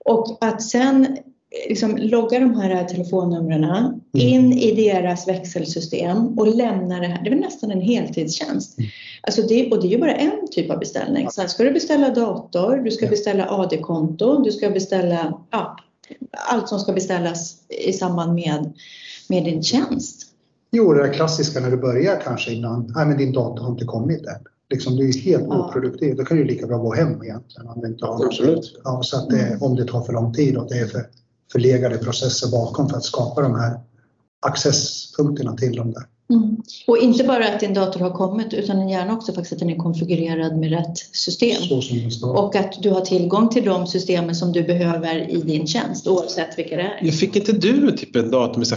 och 0.05 0.39
att 0.41 0.63
sen 0.63 1.02
liksom 1.69 1.97
logga 1.97 2.39
de 2.39 2.55
här 2.55 2.85
telefonnumren 2.85 3.65
mm. 3.65 4.01
in 4.15 4.53
i 4.53 4.75
deras 4.75 5.29
växelsystem 5.29 6.39
och 6.39 6.57
lämna 6.57 7.01
det 7.01 7.07
här. 7.07 7.25
Det 7.25 7.31
är 7.31 7.35
nästan 7.35 7.71
en 7.71 7.81
heltidstjänst. 7.81 8.79
Mm. 8.79 8.91
Alltså 9.23 9.43
det, 9.43 9.71
och 9.71 9.81
det 9.81 9.87
är 9.87 9.91
ju 9.91 9.99
bara 9.99 10.15
en 10.15 10.49
typ 10.51 10.71
av 10.71 10.79
beställning. 10.79 11.31
Sen 11.31 11.49
ska 11.49 11.65
du 11.65 11.71
beställa 11.71 12.11
dator, 12.11 12.77
du 12.77 12.91
ska 12.91 13.07
beställa 13.07 13.47
AD-konto, 13.51 14.43
du 14.43 14.53
ska 14.53 14.71
beställa 14.71 15.39
ja, 15.51 15.77
allt 16.31 16.69
som 16.69 16.79
ska 16.79 16.93
beställas 16.93 17.57
i 17.69 17.93
samband 17.93 18.35
med, 18.35 18.73
med 19.29 19.45
din 19.45 19.63
tjänst. 19.63 20.27
Jo, 20.71 20.93
det 20.93 21.03
där 21.03 21.13
klassiska 21.13 21.61
när 21.61 21.71
du 21.71 21.77
börjar 21.77 22.21
kanske 22.25 22.53
innan, 22.53 22.93
nej 22.97 23.07
men 23.07 23.17
din 23.17 23.33
dator 23.33 23.65
har 23.65 23.71
inte 23.71 23.85
kommit 23.85 24.27
än. 24.27 24.45
Liksom, 24.73 24.97
du 24.97 25.09
är 25.09 25.13
helt 25.13 25.47
ja. 25.49 25.69
oproduktiv. 25.69 26.17
Då 26.17 26.25
kan 26.25 26.37
du 26.37 26.45
lika 26.45 26.67
bra 26.67 26.79
gå 26.79 26.95
hem 26.95 27.23
egentligen. 27.23 27.69
Om 27.69 27.81
det 27.81 27.89
inte 27.89 28.07
har 28.07 28.27
Absolut. 28.27 28.81
Ja, 28.85 29.03
så 29.03 29.17
att 29.17 29.31
det, 29.31 29.43
mm. 29.43 29.63
om 29.63 29.77
det 29.77 29.85
tar 29.85 30.03
för 30.03 30.13
lång 30.13 30.35
tid 30.35 30.57
och 30.57 30.69
det 30.69 30.79
är 30.79 30.87
för 30.87 31.07
förlegade 31.53 31.99
processer 31.99 32.51
bakom 32.51 32.89
för 32.89 32.97
att 32.97 33.05
skapa 33.05 33.43
de 33.43 33.55
här 33.55 33.81
accesspunkterna 34.47 35.57
till 35.57 35.77
dem 35.77 35.93
där. 35.93 36.03
Mm. 36.31 36.57
Och 36.87 36.99
inte 36.99 37.25
bara 37.25 37.49
att 37.49 37.61
din 37.61 37.75
dator 37.75 38.01
har 38.01 38.11
kommit 38.11 38.55
utan 38.55 38.89
gärna 38.89 39.15
också 39.15 39.33
faktiskt 39.33 39.53
att 39.53 39.59
den 39.59 39.71
är 39.71 39.77
konfigurerad 39.77 40.59
med 40.59 40.71
rätt 40.71 40.99
system. 41.13 41.63
Och 42.23 42.57
att 42.57 42.83
du 42.83 42.91
har 42.91 43.01
tillgång 43.01 43.49
till 43.49 43.65
de 43.65 43.87
systemen 43.87 44.35
som 44.35 44.53
du 44.53 44.63
behöver 44.63 45.31
i 45.31 45.43
din 45.43 45.67
tjänst 45.67 46.07
oavsett 46.07 46.59
vilka 46.59 46.77
det 46.77 46.83
är. 46.83 46.99
Jag 47.03 47.15
fick 47.15 47.37
inte 47.37 47.53
du 47.53 47.91
typ 47.91 48.17
en 48.17 48.31
dator 48.31 48.59
med 48.59 48.69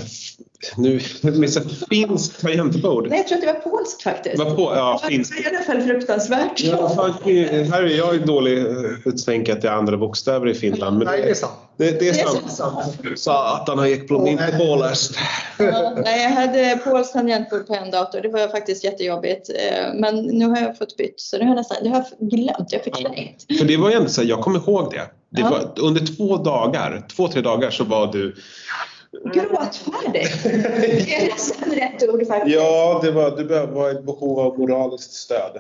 nu 0.78 1.00
missar 1.22 1.62
finskt 1.90 2.42
tangentbord. 2.42 3.08
Nej, 3.10 3.18
jag 3.18 3.28
tror 3.28 3.38
att 3.38 3.42
det 3.42 3.54
var 3.66 3.78
polskt 3.78 4.04
faktiskt. 4.04 4.38
Vad 4.38 4.56
på, 4.56 4.62
ja, 4.76 5.00
Det 5.04 5.08
finskt. 5.08 5.36
var 5.46 5.52
i 5.52 5.56
alla 5.56 5.64
fall 5.66 5.82
fruktansvärt. 5.82 6.64
Ja, 6.64 6.90
fan, 6.96 7.14
här 7.72 7.84
är 7.84 7.98
jag 7.98 8.26
dålig 8.26 8.58
eh, 8.66 8.66
utsvänkat 9.06 9.62
till 9.62 9.70
andra 9.70 9.98
bokstäver 9.98 10.48
i 10.48 10.54
Finland. 10.54 10.98
Men 10.98 11.08
Nej, 11.08 11.22
det 11.22 11.30
är 11.30 11.34
sant. 11.34 11.52
det, 11.78 12.00
det 12.00 12.10
är 12.10 12.14
Det 12.14 12.20
är 12.20 12.50
sant. 12.50 13.20
Satan 13.20 13.86
Ekblom, 13.88 14.28
inte 14.28 14.56
påläst. 14.58 15.12
Ja, 15.60 15.94
nej, 16.04 16.24
jag 16.24 16.30
hade 16.30 16.80
polskt 16.84 17.14
tangentbord 17.14 17.68
på 17.68 17.76
en 17.76 17.92
dator. 17.92 18.22
Det 18.22 18.30
var 18.30 18.48
faktiskt 18.48 18.84
jättejobbigt. 18.84 19.50
Eh, 19.50 19.94
Men 19.94 20.16
nu 20.26 20.46
har 20.48 20.58
jag 20.62 20.78
fått 20.78 20.98
bytt 20.98 21.20
så 21.20 21.38
det 21.38 21.44
har 21.44 21.50
jag 21.50 21.56
nästan 21.56 21.78
det 21.84 21.90
har 21.90 22.06
jag 22.20 22.30
glömt. 22.30 22.68
Jag 22.72 22.80
har 22.80 22.84
förträngt. 22.84 23.46
För 23.60 23.66
det 23.66 23.78
var 23.78 23.90
ju 23.90 23.96
ändå 23.96 24.10
så 24.10 24.22
här, 24.22 24.30
jag 24.30 24.42
kommer 24.42 24.60
ihåg 24.60 24.92
det. 24.92 25.02
det 25.30 25.42
Ja. 25.42 25.50
var, 25.50 25.84
under 25.86 26.06
två 26.16 26.38
dagar, 26.38 27.08
två, 27.16 27.28
tre 27.28 27.42
dagar 27.42 27.72
så 27.72 27.84
var 27.84 28.12
du 28.12 28.36
Gråtfärdig. 29.24 30.28
Det 31.06 31.16
är 31.16 31.30
nästan 31.30 31.70
rätt 31.72 32.10
ord 32.10 32.28
faktiskt. 32.28 32.56
Ja, 32.56 33.00
det 33.04 33.12
var, 33.12 33.38
du 33.38 33.44
vara 33.74 33.92
i 33.92 34.02
behov 34.02 34.40
av 34.40 34.60
moraliskt 34.60 35.14
stöd. 35.14 35.60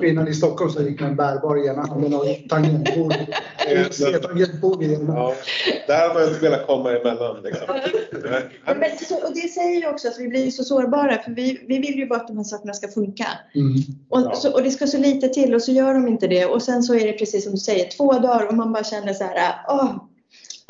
Kvinnan 0.00 0.28
i 0.28 0.34
Stockholm 0.34 0.70
som 0.70 0.84
gick 0.84 1.00
med 1.00 1.10
en 1.10 1.16
bärbar 1.16 1.64
i 1.64 1.68
ena 1.68 1.82
handen 1.86 2.14
och 2.14 2.26
tangentbord. 2.48 3.14
Tangentbord 4.22 4.82
i 4.82 4.94
ena. 4.94 5.14
ja, 5.14 5.34
där 5.86 6.08
har 6.08 6.14
man 6.14 6.28
inte 6.28 6.40
velat 6.40 6.66
komma 6.66 6.90
emellan. 6.90 7.42
Liksom. 7.42 7.66
Men, 8.64 8.90
så, 9.08 9.14
och 9.26 9.34
det 9.34 9.48
säger 9.48 9.80
ju 9.80 9.88
också 9.88 10.08
att 10.08 10.18
vi 10.18 10.28
blir 10.28 10.50
så 10.50 10.64
sårbara 10.64 11.22
för 11.22 11.30
vi, 11.30 11.64
vi 11.68 11.78
vill 11.78 11.94
ju 11.98 12.06
bara 12.06 12.18
att 12.20 12.26
de 12.28 12.36
här 12.36 12.44
sakerna 12.44 12.72
ska 12.72 12.88
funka. 12.88 13.26
Mm. 13.54 13.74
Och, 14.08 14.20
Ja. 14.20 14.34
så, 14.34 14.52
och 14.54 14.62
det 14.62 14.70
ska 14.70 14.86
så 14.86 14.98
lite 14.98 15.28
till 15.28 15.54
och 15.54 15.62
så 15.62 15.72
gör 15.72 15.94
de 15.94 16.08
inte 16.08 16.26
det 16.26 16.44
och 16.46 16.62
sen 16.62 16.82
så 16.82 16.94
är 16.94 17.06
det 17.06 17.12
precis 17.12 17.44
som 17.44 17.52
du 17.52 17.58
säger 17.58 17.90
två 17.90 18.12
dagar 18.12 18.46
och 18.46 18.54
man 18.54 18.72
bara 18.72 18.84
känner 18.84 19.12
så 19.12 19.24
här, 19.24 19.54
åh, 19.68 19.96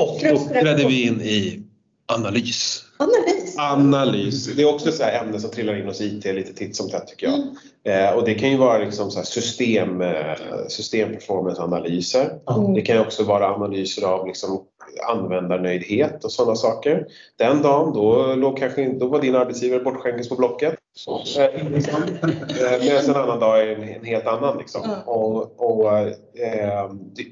Och 0.01 0.21
då 0.23 0.39
trädde 0.61 0.87
vi 0.89 1.07
in 1.07 1.21
i 1.21 1.63
analys. 2.07 2.85
analys. 2.97 3.55
Analys. 3.59 4.47
Det 4.57 4.63
är 4.63 4.75
också 4.75 4.93
så 4.93 5.03
här 5.03 5.25
ämne 5.25 5.41
som 5.41 5.51
trillar 5.51 5.77
in 5.77 5.87
hos 5.87 6.01
IT 6.01 6.25
lite 6.25 6.55
titt 6.55 6.77
som 6.77 6.91
tätt 6.91 7.07
tycker 7.07 7.27
jag. 7.27 7.35
Mm. 7.35 7.57
Eh, 7.85 8.15
och 8.17 8.25
det 8.25 8.35
kan 8.35 8.51
ju 8.51 8.57
vara 8.57 8.79
liksom 8.79 9.11
så 9.11 9.19
här 9.19 9.27
system, 9.27 10.01
eh, 10.01 10.37
systemperformance-analyser. 10.69 12.31
Mm. 12.57 12.75
Det 12.75 12.83
kan 12.83 12.97
ju 12.97 13.03
också 13.03 13.25
vara 13.25 13.55
analyser 13.55 14.07
av 14.07 14.27
liksom 14.27 14.65
användarnöjdhet 15.09 16.25
och 16.25 16.33
sådana 16.33 16.57
saker. 16.57 17.07
Den 17.39 17.63
dagen 17.63 17.93
då, 17.95 18.35
låg 18.35 18.59
kanske, 18.59 18.89
då 18.89 19.09
var 19.09 19.21
din 19.21 19.37
arbetsgivare 19.37 19.81
bortskänkes 19.81 20.29
på 20.29 20.35
Blocket. 20.35 20.75
Eh, 21.39 21.71
liksom. 21.71 22.03
Eh, 22.03 22.85
Medan 22.85 23.05
en 23.05 23.17
annan 23.17 23.41
dag 23.41 23.63
är 23.63 23.67
en, 23.67 23.83
en 23.83 24.05
helt 24.05 24.27
annan. 24.27 24.59
Liksom. 24.59 24.81
Ja. 24.85 25.13
Och, 25.13 25.55
och, 25.57 25.99
eh, 25.99 26.91
det, 27.15 27.25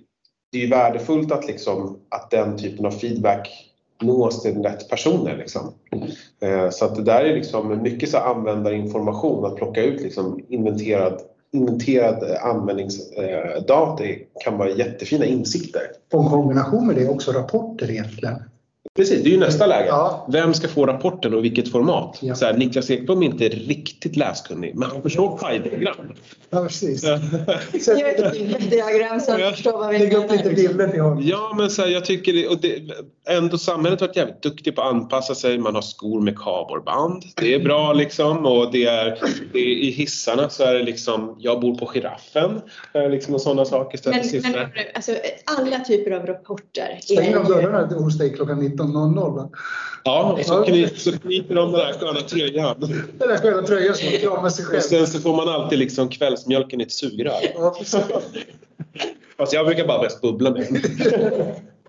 det 0.53 0.65
är 0.65 0.71
värdefullt 0.71 1.33
att, 1.33 1.47
liksom, 1.47 1.99
att 2.09 2.31
den 2.31 2.57
typen 2.57 2.87
av 2.87 2.91
feedback 2.91 3.69
nås 4.03 4.43
till 4.43 4.63
rätt 4.63 4.89
personer. 4.89 5.37
Liksom. 5.37 5.75
Eh, 6.41 6.71
så 6.71 6.85
att 6.85 6.95
det 6.97 7.03
där 7.03 7.25
är 7.25 7.35
liksom 7.35 7.83
mycket 7.83 8.09
så 8.09 8.19
användarinformation, 8.19 9.45
att 9.45 9.57
plocka 9.57 9.83
ut 9.83 10.01
liksom 10.01 10.41
inventerad, 10.49 11.21
inventerad 11.53 12.31
eh, 12.31 12.45
användningsdata 12.45 14.05
eh, 14.05 14.17
kan 14.45 14.59
vara 14.59 14.71
jättefina 14.71 15.25
insikter. 15.25 15.83
Och 16.13 16.25
en 16.25 16.31
kombination 16.31 16.87
med 16.87 16.97
det 16.97 17.09
också 17.09 17.33
rapporter 17.33 17.91
egentligen. 17.91 18.43
Precis, 18.99 19.23
det 19.23 19.29
är 19.29 19.33
ju 19.33 19.39
nästa 19.41 19.67
läge. 19.67 19.87
Ja. 19.89 20.27
Vem 20.33 20.55
ska 20.55 20.69
få 20.69 20.87
rapporten 20.87 21.35
och 21.35 21.45
vilket 21.45 21.73
format? 21.73 22.19
Ja. 22.21 22.35
Så 22.35 22.45
här, 22.47 22.55
Niklas 22.55 22.91
Ekblom 22.91 23.23
är 23.23 23.27
inte 23.27 23.49
riktigt 23.49 24.17
läskunnig, 24.17 24.75
men 24.75 24.91
han 24.91 25.03
förstår 25.03 25.39
pajdiagram. 25.39 26.13
Ja, 26.51 26.63
precis. 26.65 27.03
Diagram 28.71 29.21
som 29.21 29.39
Ja. 29.41 29.51
förstår 29.51 29.73
vad 29.79 29.89
vi 29.91 29.99
Lägg 29.99 30.13
upp 30.15 30.31
lite 30.31 30.45
menar. 30.45 30.57
bilder 30.57 30.89
till 30.89 31.01
honom. 31.01 31.23
Ja, 31.27 31.55
men 31.57 31.71
så 31.71 31.83
här, 31.83 31.89
jag 31.89 32.05
tycker 32.05 32.33
det, 32.33 32.49
och 32.49 32.61
det, 32.61 32.83
ändå 33.29 33.59
samhället 33.59 34.01
har 34.01 34.07
varit 34.09 34.17
jävligt 34.17 34.43
duktigt 34.43 34.77
på 34.77 34.83
att 34.83 34.89
anpassa 34.95 35.35
sig. 35.35 35.59
Man 35.59 35.75
har 35.75 35.83
skor 35.83 36.21
med 36.21 36.39
kardborreband. 36.39 37.23
Det 37.37 37.55
är 37.55 37.61
bra 37.61 37.93
liksom. 37.93 38.47
Och 38.47 38.73
det 38.73 38.85
är, 38.85 39.19
det 39.53 39.59
är, 39.59 39.67
I 39.67 39.91
hissarna 39.91 40.49
så 40.49 40.63
är 40.65 40.75
det 40.75 40.83
liksom, 40.83 41.37
jag 41.39 41.61
bor 41.61 41.75
på 41.75 41.87
giraffen. 41.87 42.61
Liksom, 43.11 43.35
och 43.35 43.41
sådana 43.41 43.65
saker. 43.65 44.01
Men, 44.11 44.53
Men, 44.53 44.69
alltså, 44.95 45.13
alla 45.45 45.79
typer 45.85 46.11
av 46.11 46.27
rapporter. 46.27 46.99
Stäng 47.03 47.35
av 47.37 47.45
är 47.45 47.49
ju- 47.49 47.55
dörrarna 47.55 47.87
hos 47.87 48.19
dig 48.19 48.33
klockan 48.35 48.61
19.00. 48.93 49.35
va? 49.37 49.49
ja, 50.05 50.33
och 50.33 50.45
så, 50.47 50.63
kny, 50.63 50.89
så 50.89 51.19
knyter 51.19 51.55
de 51.55 51.73
den 51.73 51.81
där 51.81 51.93
sköna 51.93 52.21
tröjan. 52.21 52.77
Den 53.19 53.29
där 53.29 53.37
sköna 53.37 53.63
tröjan 53.67 53.95
som 53.95 54.07
man 54.11 54.19
kramar 54.21 54.49
sig 54.51 54.65
Och 54.65 54.71
själv. 54.71 54.81
sen 54.81 55.07
så 55.07 55.19
får 55.21 55.37
man 55.37 55.49
alltid 55.49 55.79
liksom 55.79 56.09
kvällsmjölken 56.09 56.81
i 56.81 56.85
ett 56.85 56.93
sugrör. 56.93 57.35
Ja. 57.55 57.75
Fast 59.39 59.53
jag 59.53 59.67
brukar 59.67 59.87
bara 59.87 60.03
bäst 60.03 60.21
bubbla 60.21 60.51
med. 60.51 60.67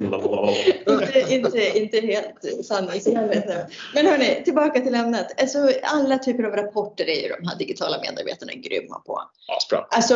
inte, 0.01 1.25
inte, 1.29 1.77
inte 1.79 1.99
helt 1.99 2.65
sanningsenligt 2.65 3.47
nu. 3.47 3.65
Men 3.95 4.05
hörni, 4.05 4.41
tillbaka 4.45 4.79
till 4.79 4.95
ämnet. 4.95 5.41
Alltså, 5.41 5.69
alla 5.83 6.17
typer 6.17 6.43
av 6.43 6.51
rapporter 6.55 7.05
är 7.09 7.21
ju 7.21 7.27
de 7.41 7.47
här 7.47 7.57
digitala 7.57 7.97
medarbetarna 8.01 8.51
grymma 8.53 8.99
på. 8.99 9.21
Asbra. 9.57 9.85
Alltså, 9.89 10.15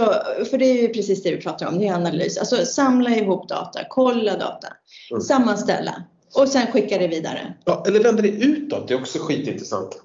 för 0.49 0.57
det 0.57 0.65
är 0.65 0.81
ju 0.81 0.87
precis 0.89 1.23
det 1.23 1.31
vi 1.31 1.41
pratar 1.41 1.67
om, 1.67 1.79
det 1.79 1.87
är 1.87 1.93
analys. 1.93 2.37
Alltså 2.37 2.65
samla 2.65 3.09
ihop 3.09 3.49
data, 3.49 3.79
kolla 3.89 4.37
data, 4.37 4.67
Mm. 5.11 5.21
sammanställa 5.21 6.03
och 6.33 6.49
sen 6.49 6.67
skicka 6.71 6.97
det 6.97 7.07
vidare. 7.07 7.53
Ja, 7.65 7.83
eller 7.87 8.03
vända 8.03 8.21
det 8.21 8.29
utåt, 8.29 8.87
det 8.87 8.93
är 8.93 8.99
också 8.99 9.19
skitintressant. 9.19 10.01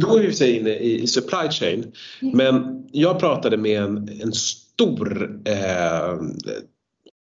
Då 0.00 0.16
är 0.16 0.22
vi 0.22 0.32
sig 0.32 0.58
inne 0.58 0.70
i, 0.70 1.06
supply 1.06 1.50
chain. 1.50 1.92
Men 2.20 2.84
jag 2.92 3.18
pratade 3.18 3.56
med 3.56 3.82
en, 3.82 4.20
en 4.22 4.32
stor 4.32 5.40
eh, 5.44 6.18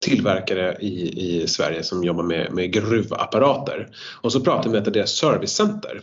tillverkare 0.05 0.77
i, 0.79 1.25
i 1.41 1.47
Sverige 1.47 1.83
som 1.83 2.03
jobbar 2.03 2.23
med, 2.23 2.53
med 2.53 2.73
gruvapparater. 2.73 3.89
Och 4.21 4.31
så 4.31 4.39
pratade 4.39 4.69
vi 4.69 4.71
med 4.71 4.81
ett 4.81 4.87
av 4.87 4.93
deras 4.93 5.11
servicecenter. 5.11 6.01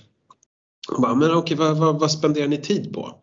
Och 0.92 1.02
bara, 1.02 1.14
men 1.14 1.34
okej, 1.34 1.56
vad, 1.56 1.76
vad, 1.76 2.00
vad 2.00 2.10
spenderar 2.10 2.48
ni 2.48 2.56
tid 2.56 2.94
på? 2.94 3.14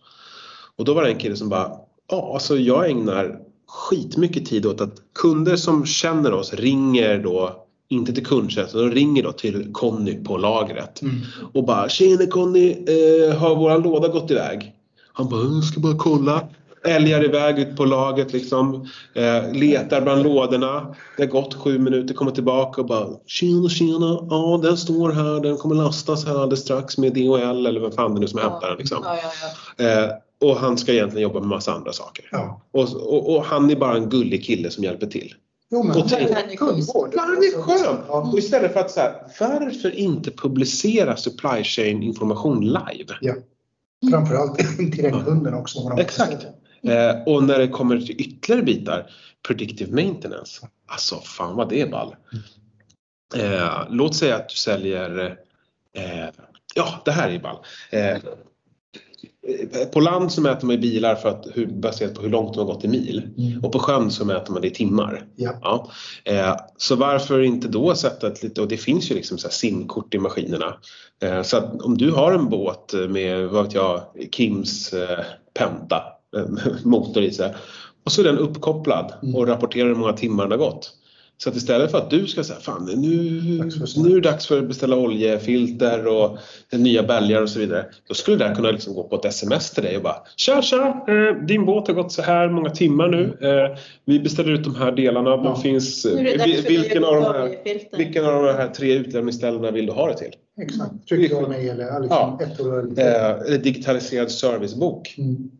Och 0.75 0.86
då 0.86 0.94
var 0.94 1.04
det 1.04 1.10
en 1.10 1.20
kille 1.20 1.36
som 1.36 1.50
bara, 1.50 1.72
ja 2.10 2.34
alltså 2.34 2.58
jag 2.58 2.90
ägnar 2.90 3.40
skitmycket 3.68 4.46
tid 4.46 4.66
åt 4.66 4.82
att 4.82 4.96
kunder 5.16 5.56
som 5.56 5.86
känner 5.86 6.34
oss 6.34 6.54
ringer 6.54 7.18
då 7.18 7.61
inte 7.92 8.14
till 8.14 8.26
kundtjänst, 8.26 8.74
de 8.74 8.92
ringer 8.92 9.24
då 9.24 9.32
till 9.32 9.74
Conny 9.74 10.24
på 10.24 10.38
lagret 10.38 11.02
Mm. 11.02 11.16
och 11.54 11.66
bara 11.66 11.90
“Tjena 11.90 12.26
Conny, 12.26 12.72
eh, 12.72 13.36
har 13.38 13.56
våran 13.56 13.82
låda 13.82 14.08
gått 14.08 14.32
iväg?” 14.32 14.72
Han 15.14 15.30
bara 15.30 15.42
“Jag 15.42 15.64
ska 15.64 15.80
bara 15.80 15.98
kolla” 15.98 16.48
älgar 16.86 17.26
iväg 17.26 17.60
ut 17.60 17.78
på 17.78 17.86
lagret 17.86 18.34
liksom, 18.34 18.88
eh, 19.16 19.54
letar 19.54 20.02
bland 20.02 20.24
lådorna. 20.24 20.96
Det 21.18 21.24
har 21.24 21.30
gått 21.30 21.54
sju 21.54 21.80
minuter, 21.80 22.14
kommer 22.14 22.32
tillbaka 22.32 22.82
och 22.82 22.88
bara 22.88 23.08
“Tjena, 23.28 23.70
tjena, 23.70 24.20
ja 24.30 24.60
den 24.64 24.78
står 24.78 25.12
här, 25.12 25.40
den 25.44 25.58
kommer 25.58 25.76
lastas 25.76 26.26
här 26.26 26.36
alldeles 26.42 26.60
strax 26.62 26.98
med 26.98 27.14
DHL 27.14 27.66
eller 27.66 27.80
vem 27.80 27.92
fan 27.92 28.14
det 28.14 28.20
nu 28.20 28.28
som 28.28 28.40
hämtar 28.40 28.70
den 28.70 28.78
liksom. 28.78 28.98
Ja, 29.04 29.18
ja, 29.24 29.32
ja. 29.78 30.04
Eh, 30.04 30.10
och 30.50 30.56
han 30.58 30.78
ska 30.78 30.94
egentligen 30.94 31.24
jobba 31.24 31.40
med 31.40 31.48
massa 31.50 31.74
andra 31.74 31.94
saker. 31.94 32.26
Ja. 32.32 32.62
Och, 32.72 32.96
och, 32.96 33.36
och 33.36 33.44
han 33.46 33.70
är 33.70 33.76
bara 33.76 33.96
en 33.98 34.10
gullig 34.10 34.46
kille 34.46 34.70
som 34.72 34.84
hjälper 34.84 35.08
till. 35.08 35.34
Jo, 35.72 35.84
men 35.84 35.98
Och 36.01 36.10
tänk- 36.10 36.58
kundvård. 36.60 37.12
Det 37.12 37.18
är 37.18 37.62
skönt! 37.62 38.06
Ja. 38.08 38.32
Och 38.32 38.40
istället 38.40 38.74
för 38.74 38.80
att 38.80 38.92
så 38.92 39.00
här, 39.00 39.13
varför 39.40 39.96
inte 39.96 40.32
publicera 40.32 41.18
supply 41.18 41.63
chain 41.63 42.04
information 42.04 42.62
live? 42.66 43.13
Ja. 43.22 43.34
Framförallt 44.12 44.58
till 44.78 45.04
den 45.04 45.24
kunden 45.25 45.54
också. 45.54 45.96
Exakt. 45.98 46.46
Eh, 46.84 47.24
och 47.25 47.44
när 47.44 47.60
det 47.60 47.68
kommer 47.68 48.00
till 48.00 48.22
ytterligare 48.22 48.63
bitar, 48.63 49.12
predictive 49.48 49.92
maintenance. 50.04 50.68
Alltså 50.88 51.16
fan 51.16 51.56
vad 51.56 51.70
det 51.70 51.82
är 51.82 51.90
ball. 51.90 52.16
Eh, 53.36 53.86
låt 53.90 54.16
säga 54.16 54.36
att 54.36 54.50
du 54.50 54.56
säljer, 54.56 55.38
eh, 55.96 56.25
ja 56.75 57.01
det 57.06 57.12
här 57.12 57.30
är 57.30 57.40
ball. 57.40 57.58
På 59.93 60.00
land 60.00 60.31
så 60.31 60.41
mäter 60.41 60.67
man 60.67 60.75
ju 60.75 60.81
bilar 60.81 61.15
för 61.15 61.29
att, 61.29 61.48
hur, 61.53 61.65
baserat 61.65 62.13
på 62.13 62.22
hur 62.22 62.29
långt 62.29 62.53
de 62.53 62.60
har 62.60 62.74
gått 62.74 62.84
i 62.84 62.88
mil. 62.88 63.27
Mm. 63.38 63.65
Och 63.65 63.72
på 63.72 63.79
sjön 63.79 64.12
så 64.12 64.25
mäter 64.25 64.53
man 64.53 64.62
det 64.62 64.67
i 64.67 64.72
timmar. 64.72 65.25
Ja. 65.36 65.89
Eh, 66.24 66.55
så 66.77 66.96
varför 66.96 67.41
inte 67.41 67.67
då 67.67 67.96
sätta 67.96 68.27
ett 68.27 68.43
lite, 68.43 68.62
och 68.62 68.67
det 68.67 68.77
finns 68.77 69.12
ju 69.12 69.15
liksom 69.15 69.38
så 69.38 69.50
simkort 69.50 70.13
i 70.13 70.17
maskinerna. 70.17 70.74
Eh, 71.24 71.41
så 71.41 71.58
att 71.58 71.81
om 71.81 71.98
du 71.98 72.12
har 72.12 72.34
en 72.34 72.50
båt 72.50 72.93
med, 73.10 73.48
vad 73.48 73.63
vet 73.63 73.74
jag, 73.74 74.01
Kims 74.31 74.93
eh, 74.93 75.20
Penta 75.53 76.03
eh, 76.38 76.46
motor 76.84 77.24
i 77.24 77.31
sig. 77.31 77.55
Och 78.05 78.12
så 78.12 78.22
är 78.22 78.25
den 78.25 78.38
uppkopplad 78.38 79.13
Mm. 79.24 79.36
och 79.36 79.48
rapporterar 79.48 79.88
hur 79.88 79.96
många 79.96 80.13
timmar 80.13 80.43
den 80.43 80.51
har 80.51 80.67
gått. 80.67 80.91
Så 81.44 81.50
att 81.50 81.56
istället 81.56 81.92
för 81.92 81.98
att 81.98 82.10
du 82.10 82.28
ska 82.28 82.44
säga 82.44 82.60
fan 82.60 82.86
nu, 82.86 82.96
nu 83.98 84.12
är 84.12 84.16
det 84.16 84.30
dags 84.30 84.48
för 84.48 84.60
att 84.60 84.68
beställa 84.68 84.96
oljefilter 84.96 86.08
och 86.08 86.38
nya 86.72 87.04
bälgar 87.04 87.42
och 87.42 87.50
så 87.50 87.60
vidare. 87.60 87.86
Då 88.08 88.14
skulle 88.14 88.38
det 88.38 88.48
där 88.48 88.56
kunna 88.56 88.72
liksom 88.72 88.94
gå 88.94 89.04
på 89.04 89.16
ett 89.16 89.26
sms 89.26 89.72
till 89.72 89.84
dig 89.84 89.98
och 89.98 90.04
bara 90.04 90.16
Tja 90.36 90.62
tja! 90.62 91.06
Eh, 91.08 91.46
din 91.46 91.66
båt 91.66 91.88
har 91.88 91.94
gått 91.94 92.12
så 92.12 92.22
här 92.22 92.50
många 92.50 92.70
timmar 92.70 93.08
nu. 93.08 93.38
Eh, 93.42 93.78
vi 94.06 94.20
beställer 94.20 94.52
ut 94.52 94.64
de 94.64 94.76
här 94.76 94.92
delarna. 94.92 95.30
De 95.38 95.46
Ja. 95.46 95.56
finns, 95.62 96.02
för 96.02 96.68
vilken, 96.70 97.04
av 97.04 97.16
de 97.16 97.24
här, 97.24 97.98
vilken 97.98 98.26
av 98.26 98.44
de 98.44 98.54
här 98.54 98.68
tre 98.68 98.94
utlämningsställena 98.94 99.72
vill 99.72 99.86
du 99.86 99.92
ha 99.92 100.08
det 100.08 100.18
till? 100.18 100.32
Exakt. 100.62 101.08
Tryck 101.10 101.34
av 101.34 101.50
mig 101.50 101.70
eller 101.70 102.00
liksom 102.00 102.38
Ja. 102.40 102.40
ett. 102.44 103.50
Eh, 103.50 103.60
digitaliserad 103.62 104.32
servicebok. 104.32 105.16
Mm. 105.18 105.52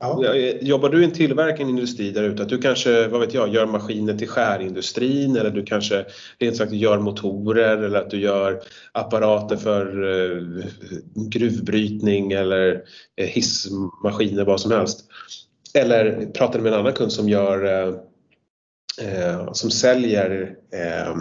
Ja. 0.00 0.34
Eh, 0.34 0.56
jobbar 0.60 0.88
du 0.88 1.02
i 1.02 1.04
en 1.04 1.12
tillverkande 1.12 1.70
industri 1.70 2.10
där 2.10 2.22
ute, 2.22 2.42
att 2.42 2.48
du 2.48 2.58
kanske, 2.58 3.08
vad 3.08 3.20
vet 3.20 3.34
jag, 3.34 3.54
gör 3.54 3.66
maskiner 3.66 4.14
till 4.14 4.28
skärindustrin 4.28 5.36
eller 5.36 5.50
du 5.50 5.64
kanske 5.64 6.04
rent 6.38 6.56
sagt 6.56 6.72
gör 6.72 6.98
motorer 6.98 7.76
eller 7.76 7.98
att 7.98 8.10
du 8.10 8.20
gör 8.20 8.60
apparater 8.92 9.56
för 9.56 9.86
eh, 10.04 10.66
gruvbrytning 11.14 12.32
eller 12.32 12.82
eh, 13.16 13.26
hissmaskiner, 13.26 14.44
vad 14.44 14.60
som 14.60 14.70
helst. 14.70 15.04
Eller 15.74 16.26
pratar 16.26 16.58
du 16.58 16.62
med 16.62 16.72
en 16.72 16.78
annan 16.78 16.92
kund 16.92 17.12
som 17.12 17.28
gör 17.28 17.64
eh, 17.64 17.94
eh, 19.00 19.52
som 19.52 19.70
säljer 19.70 20.56
eh, 20.72 21.16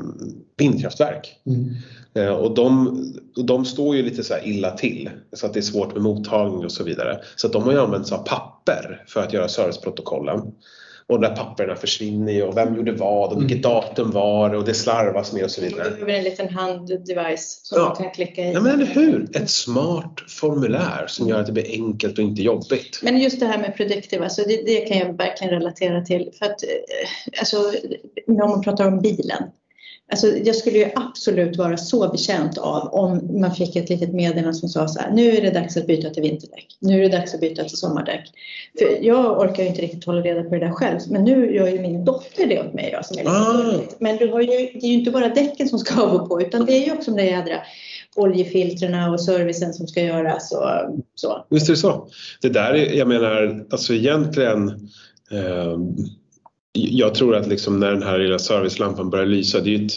vindkraftverk. 0.57 1.41
Mm. 1.45 1.75
Eh, 2.13 2.33
och 2.33 2.55
de, 2.55 2.97
de 3.47 3.65
står 3.65 3.95
ju 3.95 4.03
lite 4.03 4.23
så 4.23 4.33
illa 4.43 4.71
till 4.71 5.09
så 5.33 5.45
att 5.45 5.53
det 5.53 5.59
är 5.59 5.61
svårt 5.61 5.93
med 5.93 6.03
mottagning 6.03 6.65
och 6.65 6.71
så 6.71 6.83
vidare. 6.83 7.19
Så 7.35 7.47
att 7.47 7.53
de 7.53 7.63
har 7.63 7.71
ju 7.71 7.79
använt 7.79 8.07
sig 8.07 8.17
av 8.17 8.23
papper 8.23 9.03
för 9.07 9.23
att 9.23 9.33
göra 9.33 9.47
serviceprotokollen. 9.47 10.51
Och 11.09 11.19
de 11.21 11.27
där 11.27 11.35
papperna 11.35 11.75
försvinner 11.75 12.33
ju 12.33 12.43
och 12.43 12.57
vem 12.57 12.75
gjorde 12.75 12.91
vad 12.91 13.33
och 13.33 13.41
vilket 13.41 13.63
datum 13.63 14.11
var 14.11 14.53
och 14.53 14.65
det 14.65 14.73
slarvas 14.73 15.33
med 15.33 15.43
och 15.43 15.51
så 15.51 15.61
vidare. 15.61 15.89
behöver 15.89 16.13
en 16.13 16.23
liten 16.23 16.49
handdevice 16.49 17.59
som 17.63 17.77
Ja. 17.79 17.85
man 17.87 17.95
kan 17.95 18.11
klicka 18.11 18.41
i. 18.41 18.53
Ja 18.53 18.61
men 18.61 18.73
eller 18.73 18.85
hur! 18.85 19.27
Ett 19.37 19.49
smart 19.49 20.13
formulär 20.27 21.05
som 21.07 21.27
gör 21.29 21.39
att 21.39 21.45
det 21.45 21.51
blir 21.51 21.71
enkelt 21.71 22.17
och 22.17 22.23
inte 22.23 22.41
jobbigt. 22.41 22.99
Men 23.03 23.19
just 23.19 23.39
det 23.39 23.45
här 23.45 23.57
med 23.57 23.75
predictive, 23.77 24.23
alltså 24.23 24.41
det, 24.47 24.63
det 24.65 24.77
kan 24.77 24.97
jag 24.97 25.17
verkligen 25.17 25.53
relatera 25.53 26.01
till. 26.01 26.31
För 26.39 26.45
att, 26.45 26.63
eh, 26.63 27.39
alltså, 27.39 27.57
om 28.27 28.35
man 28.49 28.61
pratar 28.61 28.87
om 28.87 28.99
bilen. 28.99 29.43
Alltså, 30.11 30.27
jag 30.27 30.55
skulle 30.55 30.77
ju 30.77 30.89
absolut 30.95 31.57
vara 31.57 31.77
så 31.77 32.09
betjänt 32.09 32.57
av 32.57 32.87
om 32.93 33.39
man 33.41 33.55
fick 33.55 33.75
ett 33.75 33.89
litet 33.89 34.13
meddelande 34.13 34.53
som 34.53 34.69
sa 34.69 34.87
så 34.87 34.99
här, 34.99 35.11
nu 35.11 35.29
är 35.29 35.41
det 35.41 35.51
dags 35.51 35.77
att 35.77 35.87
byta 35.87 36.09
till 36.09 36.23
vinterdäck. 36.23 36.77
Nu 36.79 36.97
är 36.97 37.09
det 37.09 37.17
dags 37.17 37.33
att 37.33 37.41
byta 37.41 37.63
till 37.63 37.77
sommardäck. 37.77 38.31
För 38.79 39.05
jag 39.05 39.39
orkar 39.39 39.63
ju 39.63 39.69
inte 39.69 39.81
riktigt 39.81 40.05
hålla 40.05 40.21
reda 40.21 40.43
på 40.43 40.49
det 40.49 40.59
där 40.59 40.71
själv, 40.71 40.99
men 41.09 41.23
nu 41.23 41.55
gör 41.55 41.67
ju 41.67 41.79
min 41.79 42.05
dotter 42.05 42.47
det 42.47 42.59
åt 42.59 42.73
mig. 42.73 42.95
Då, 42.97 43.03
som 43.03 43.17
är 43.17 43.23
lite 43.23 43.31
Ah. 43.31 43.95
Men 43.99 44.17
du 44.17 44.31
har 44.31 44.41
ju, 44.41 44.47
det 44.47 44.85
är 44.85 44.87
ju 44.87 44.93
inte 44.93 45.11
bara 45.11 45.27
däcken 45.27 45.69
som 45.69 45.79
ska 45.79 46.01
av 46.01 46.13
och 46.13 46.29
på, 46.29 46.41
utan 46.41 46.65
det 46.65 46.73
är 46.73 46.85
ju 46.85 46.91
också 46.91 47.11
de 47.11 47.17
där 47.17 47.29
jädra 47.29 47.55
oljefiltrerna 48.15 49.11
och 49.11 49.21
servicen 49.21 49.73
som 49.73 49.87
ska 49.87 50.01
göras 50.01 50.51
och 50.51 50.95
så. 51.15 51.45
Visst 51.49 51.69
är 51.69 51.73
det 51.73 51.77
så. 51.77 52.07
Det 52.41 52.49
där 52.49 52.73
är, 52.73 52.93
jag 52.93 53.07
menar, 53.07 53.65
alltså 53.71 53.93
egentligen 53.93 54.67
eh, 55.31 55.77
jag 56.77 57.15
tror 57.15 57.35
att 57.35 57.47
liksom 57.47 57.79
när 57.79 57.91
den 57.91 58.03
här 58.03 58.19
lilla 58.19 58.39
servicelampan 58.39 59.09
börjar 59.09 59.25
lysa, 59.25 59.59
det 59.59 59.69
är 59.69 59.77
ju 59.77 59.85
ett... 59.85 59.93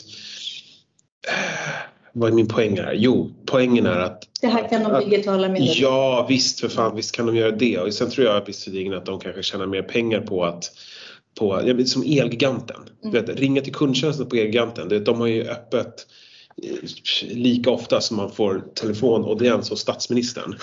Vad 2.12 2.30
är 2.30 2.34
min 2.34 2.48
poäng 2.48 2.78
här? 2.78 2.94
Jo, 2.96 3.30
poängen 3.46 3.86
är 3.86 4.00
att 4.00 4.22
Det 4.40 4.46
här 4.46 4.68
kan 4.68 4.92
de 4.92 5.10
digitala 5.10 5.48
medel. 5.48 5.68
Ja, 5.76 6.26
visst 6.28 6.60
för 6.60 6.68
fan, 6.68 6.96
visst 6.96 7.16
kan 7.16 7.26
de 7.26 7.36
göra 7.36 7.50
det. 7.50 7.78
Och 7.78 7.94
sen 7.94 8.10
tror 8.10 8.26
jag 8.26 8.46
visserligen 8.46 8.94
att 8.94 9.06
de 9.06 9.20
kanske 9.20 9.42
tjänar 9.42 9.66
mer 9.66 9.82
pengar 9.82 10.20
på 10.20 10.44
att 10.44 10.72
på, 11.38 11.74
som 11.86 12.02
Elgiganten. 12.02 12.80
Du 13.02 13.10
vet, 13.10 13.28
ringa 13.28 13.62
till 13.62 13.74
kundtjänsten 13.74 14.26
på 14.26 14.36
Elgiganten. 14.36 15.04
De 15.04 15.20
har 15.20 15.26
ju 15.26 15.48
öppet 15.48 16.06
lika 17.22 17.70
ofta 17.70 18.00
som 18.00 18.16
man 18.16 18.30
får 18.30 18.64
telefonaudiens 18.74 19.70
hos 19.70 19.80
statsministern. 19.80 20.54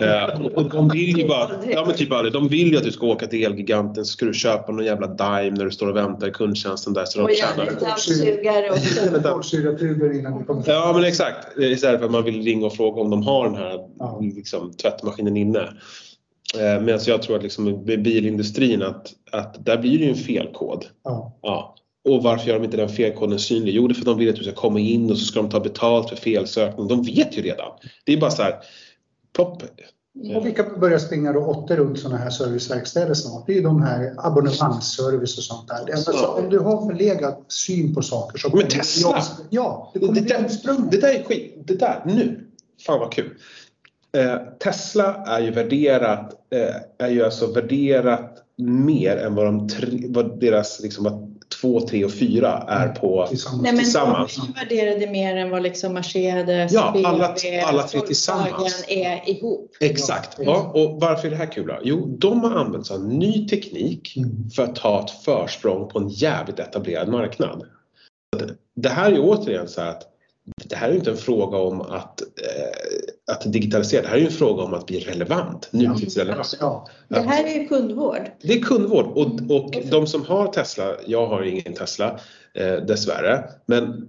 Eh, 0.00 0.40
och 0.54 0.70
de 0.70 0.88
vill 0.88 1.18
ju 1.18 1.28
bara, 1.28 1.50
ja 1.70 1.84
men 1.86 1.96
typ 1.96 2.12
aldrig, 2.12 2.32
de 2.32 2.48
vill 2.48 2.70
ju 2.70 2.76
att 2.76 2.84
du 2.84 2.92
ska 2.92 3.06
åka 3.06 3.26
till 3.26 3.44
Elgiganten 3.44 4.04
så 4.04 4.12
ska 4.12 4.26
du 4.26 4.34
köpa 4.34 4.72
någon 4.72 4.84
jävla 4.84 5.06
Dime 5.06 5.50
när 5.50 5.64
du 5.64 5.70
står 5.70 5.88
och 5.88 5.96
väntar 5.96 6.28
i 6.28 6.30
kundtjänsten 6.30 6.92
där 6.92 7.04
så 7.04 7.22
Och 7.22 7.28
de 7.28 7.34
tjänar. 7.34 7.66
en 9.16 9.22
dammsugare 9.22 10.18
innan 10.18 10.38
vi 10.38 10.44
kommer 10.44 10.64
Ja 10.66 10.92
men 10.94 11.04
exakt, 11.04 11.58
istället 11.58 11.98
för 12.00 12.06
att 12.06 12.12
man 12.12 12.24
vill 12.24 12.42
ringa 12.44 12.66
och 12.66 12.76
fråga 12.76 13.00
om 13.00 13.10
de 13.10 13.22
har 13.22 13.44
den 13.44 13.54
här 13.56 13.78
liksom, 14.34 14.72
tvättmaskinen 14.72 15.36
inne. 15.36 15.60
Eh, 16.58 16.82
Medan 16.82 17.00
jag 17.06 17.22
tror 17.22 17.36
att 17.36 17.42
liksom, 17.42 17.64
med 17.64 18.02
bilindustrin 18.02 18.82
att, 18.82 19.12
att 19.32 19.66
där 19.66 19.78
blir 19.78 19.98
det 19.98 20.04
ju 20.04 20.10
en 20.10 20.16
felkod. 20.16 20.84
Ja. 21.04 21.38
Ja. 21.42 21.76
Och 22.08 22.22
varför 22.22 22.48
gör 22.48 22.54
de 22.54 22.64
inte 22.64 22.76
den 22.76 22.88
felkoden 22.88 23.38
synlig? 23.38 23.74
Jo, 23.74 23.88
det 23.88 23.92
är 23.92 23.94
för 23.94 24.02
att 24.02 24.06
de 24.06 24.18
vill 24.18 24.28
att 24.28 24.36
du 24.36 24.42
ska 24.42 24.52
komma 24.52 24.80
in 24.80 25.10
och 25.10 25.18
så 25.18 25.24
ska 25.24 25.42
de 25.42 25.50
ta 25.50 25.60
betalt 25.60 26.08
för 26.08 26.16
felsökning. 26.16 26.88
De 26.88 27.02
vet 27.02 27.38
ju 27.38 27.42
redan. 27.42 27.72
Det 28.04 28.12
är 28.12 28.20
bara 28.20 28.30
så 28.30 28.42
här, 28.42 28.54
plopp. 29.34 29.62
Och 30.36 30.46
vilka 30.46 30.64
börjar 30.64 30.98
springa 30.98 31.32
då 31.32 31.40
åtta 31.40 31.76
runt 31.76 31.98
sådana 31.98 32.18
här 32.18 32.30
serviceverkstäder 32.30 33.14
snart? 33.14 33.46
Det 33.46 33.52
är 33.52 33.56
ju 33.56 33.62
de 33.62 33.82
här 33.82 34.14
abonnemangsservice 34.18 35.38
och 35.38 35.44
sånt 35.44 35.68
där. 35.68 35.92
Alltså. 35.92 36.26
Om 36.26 36.50
du 36.50 36.58
har 36.58 36.86
förlegad 36.86 37.44
syn 37.48 37.94
på 37.94 38.02
saker 38.02 38.38
så 38.38 38.56
Men 38.56 38.68
Tesla! 38.68 39.22
Ja, 39.50 39.90
det 39.94 39.98
Det, 40.00 40.20
där, 40.20 40.90
det 40.90 41.00
där 41.00 41.14
är 41.14 41.22
skit. 41.22 41.54
Det 41.64 41.74
där, 41.74 42.02
nu. 42.06 42.46
Fan 42.86 43.00
vad 43.00 43.12
kul. 43.12 43.30
Eh, 44.16 44.36
Tesla 44.58 45.24
är 45.26 45.40
ju 45.40 45.50
värderat, 45.50 46.32
eh, 46.50 47.06
är 47.06 47.10
ju 47.10 47.24
alltså 47.24 47.52
värderat 47.52 48.36
mer 48.56 49.16
än 49.16 49.34
vad, 49.34 49.46
de 49.46 49.68
tre, 49.68 50.06
vad 50.08 50.40
deras 50.40 50.80
liksom, 50.80 51.04
vad 51.04 51.29
två, 51.60 51.80
tre 51.80 52.04
och 52.04 52.12
fyra 52.12 52.64
är 52.68 52.88
på 52.88 53.26
Tillsammans. 53.28 53.62
Nej, 53.62 53.72
men 53.72 53.82
Tillsammans. 53.84 54.36
de 54.36 54.52
värderade 54.52 55.10
mer 55.10 55.36
än 55.36 55.50
vad 55.50 55.62
liksom 55.62 55.92
Mercedes, 55.94 56.72
Ja, 56.72 56.80
alla- 56.82 56.92
BMW, 56.92 57.60
alla 57.60 57.82
tre 57.82 57.98
Volkswagen 57.98 58.06
tillsammans. 58.06 58.84
är 58.88 59.28
ihop. 59.30 59.70
Exakt. 59.80 60.36
Ja, 60.38 60.70
och 60.74 61.00
varför 61.00 61.26
är 61.26 61.30
det 61.30 61.36
här 61.36 61.52
kul 61.52 61.66
då? 61.66 61.78
Jo, 61.82 62.16
de 62.18 62.40
har 62.40 62.50
använt 62.56 62.86
sig 62.86 62.96
av 62.96 63.04
ny 63.04 63.48
teknik 63.48 64.16
Mm. 64.16 64.50
för 64.50 64.62
att 64.62 64.74
ta 64.76 65.04
ett 65.04 65.10
försprång 65.10 65.88
på 65.88 65.98
en 65.98 66.08
jävligt 66.08 66.58
etablerad 66.58 67.08
marknad. 67.08 67.62
Det 68.76 68.88
här 68.88 69.12
är 69.12 69.18
återigen 69.20 69.68
så 69.68 69.80
här 69.80 69.90
att 69.90 70.02
det 70.64 70.76
här 70.76 70.88
är 70.88 70.92
ju 70.92 70.98
inte 70.98 71.10
en 71.10 71.16
fråga 71.16 71.58
om 71.58 71.80
att, 71.80 72.20
eh, 72.20 73.34
att 73.34 73.52
digitalisera, 73.52 74.02
det 74.02 74.08
här 74.08 74.16
är 74.16 74.20
ju 74.20 74.26
en 74.26 74.32
fråga 74.32 74.62
om 74.62 74.74
att 74.74 74.86
bli 74.86 75.00
relevant, 75.00 75.68
nutidsrelevant. 75.72 76.56
Ja. 76.60 76.86
Det 77.08 77.20
här 77.20 77.44
är 77.44 77.60
ju 77.60 77.68
kundvård. 77.68 78.30
Det 78.42 78.52
är 78.52 78.62
kundvård 78.62 79.06
och, 79.06 79.56
och 79.56 79.76
de 79.90 80.06
som 80.06 80.24
har 80.24 80.52
Tesla, 80.52 80.94
jag 81.06 81.26
har 81.26 81.42
ingen 81.42 81.74
Tesla 81.74 82.20
eh, 82.54 82.74
dessvärre, 82.74 83.44
men 83.66 84.08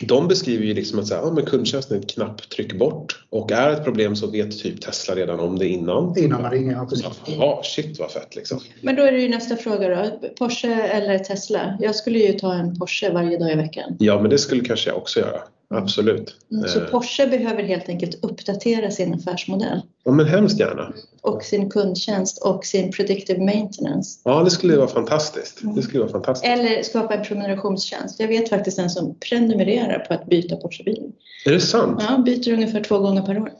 de 0.00 0.28
beskriver 0.28 0.64
ju 0.64 0.74
liksom 0.74 0.98
att 0.98 1.06
så 1.06 1.14
här, 1.14 1.22
ja, 1.22 1.30
men 1.30 1.46
kundtjänsten 1.46 1.96
är 1.96 2.00
ett 2.00 2.10
knapptryck 2.10 2.78
bort 2.78 3.24
och 3.30 3.52
är 3.52 3.70
ett 3.70 3.84
problem 3.84 4.16
så 4.16 4.30
vet 4.30 4.58
typ 4.58 4.80
Tesla 4.80 5.14
redan 5.14 5.40
om 5.40 5.58
det 5.58 5.68
innan. 5.68 6.18
Innan 6.18 6.42
man 6.42 6.50
ringer, 6.50 6.72
ja 6.72 6.86
precis. 6.86 7.06
Ja, 7.26 7.60
shit 7.64 7.98
vad 7.98 8.10
fett 8.10 8.36
liksom. 8.36 8.60
Men 8.82 8.96
då 8.96 9.02
är 9.02 9.12
det 9.12 9.20
ju 9.20 9.28
nästa 9.28 9.56
fråga 9.56 9.88
då. 9.88 10.28
Porsche 10.38 10.74
eller 10.74 11.18
Tesla? 11.18 11.78
Jag 11.80 11.94
skulle 11.94 12.18
ju 12.18 12.32
ta 12.32 12.54
en 12.54 12.78
Porsche 12.78 13.10
varje 13.12 13.38
dag 13.38 13.52
i 13.52 13.54
veckan. 13.54 13.96
Ja, 13.98 14.20
men 14.20 14.30
det 14.30 14.38
skulle 14.38 14.64
kanske 14.64 14.90
jag 14.90 14.96
också 14.96 15.20
göra. 15.20 15.40
Absolut. 15.74 16.34
Mm, 16.52 16.68
Så 16.68 16.80
Eh, 16.80 16.86
Porsche 16.90 17.26
behöver 17.26 17.62
helt 17.62 17.88
enkelt 17.88 18.24
uppdatera 18.24 18.90
sin 18.90 19.14
affärsmodell 19.14 19.80
Ja, 20.04 20.12
men 20.12 20.26
hemskt 20.26 20.60
gärna. 20.60 20.92
och 21.22 21.42
sin 21.42 21.70
kundtjänst 21.70 22.42
och 22.42 22.64
sin 22.64 22.92
predictive 22.92 23.44
maintenance. 23.44 24.20
Ja, 24.24 24.42
det 24.44 24.50
skulle 24.50 24.76
vara 24.76 24.88
fantastiskt. 24.88 25.58
Det 25.76 25.82
skulle 25.82 26.00
vara 26.00 26.12
fantastiskt. 26.12 26.52
Eller 26.52 26.82
skapa 26.82 27.14
en 27.14 27.24
prenumerationstjänst. 27.24 28.20
Jag 28.20 28.28
vet 28.28 28.48
faktiskt 28.48 28.78
en 28.78 28.90
som 28.90 29.14
prenumererar 29.28 29.98
på 29.98 30.14
att 30.14 30.26
byta 30.26 30.56
Porschebilen. 30.56 31.12
Är 31.46 31.50
det 31.52 31.60
sant? 31.60 32.02
Ja, 32.08 32.18
byter 32.18 32.52
ungefär 32.52 32.80
två 32.84 32.98
gånger 32.98 33.22
per 33.22 33.38
år. 33.38 33.50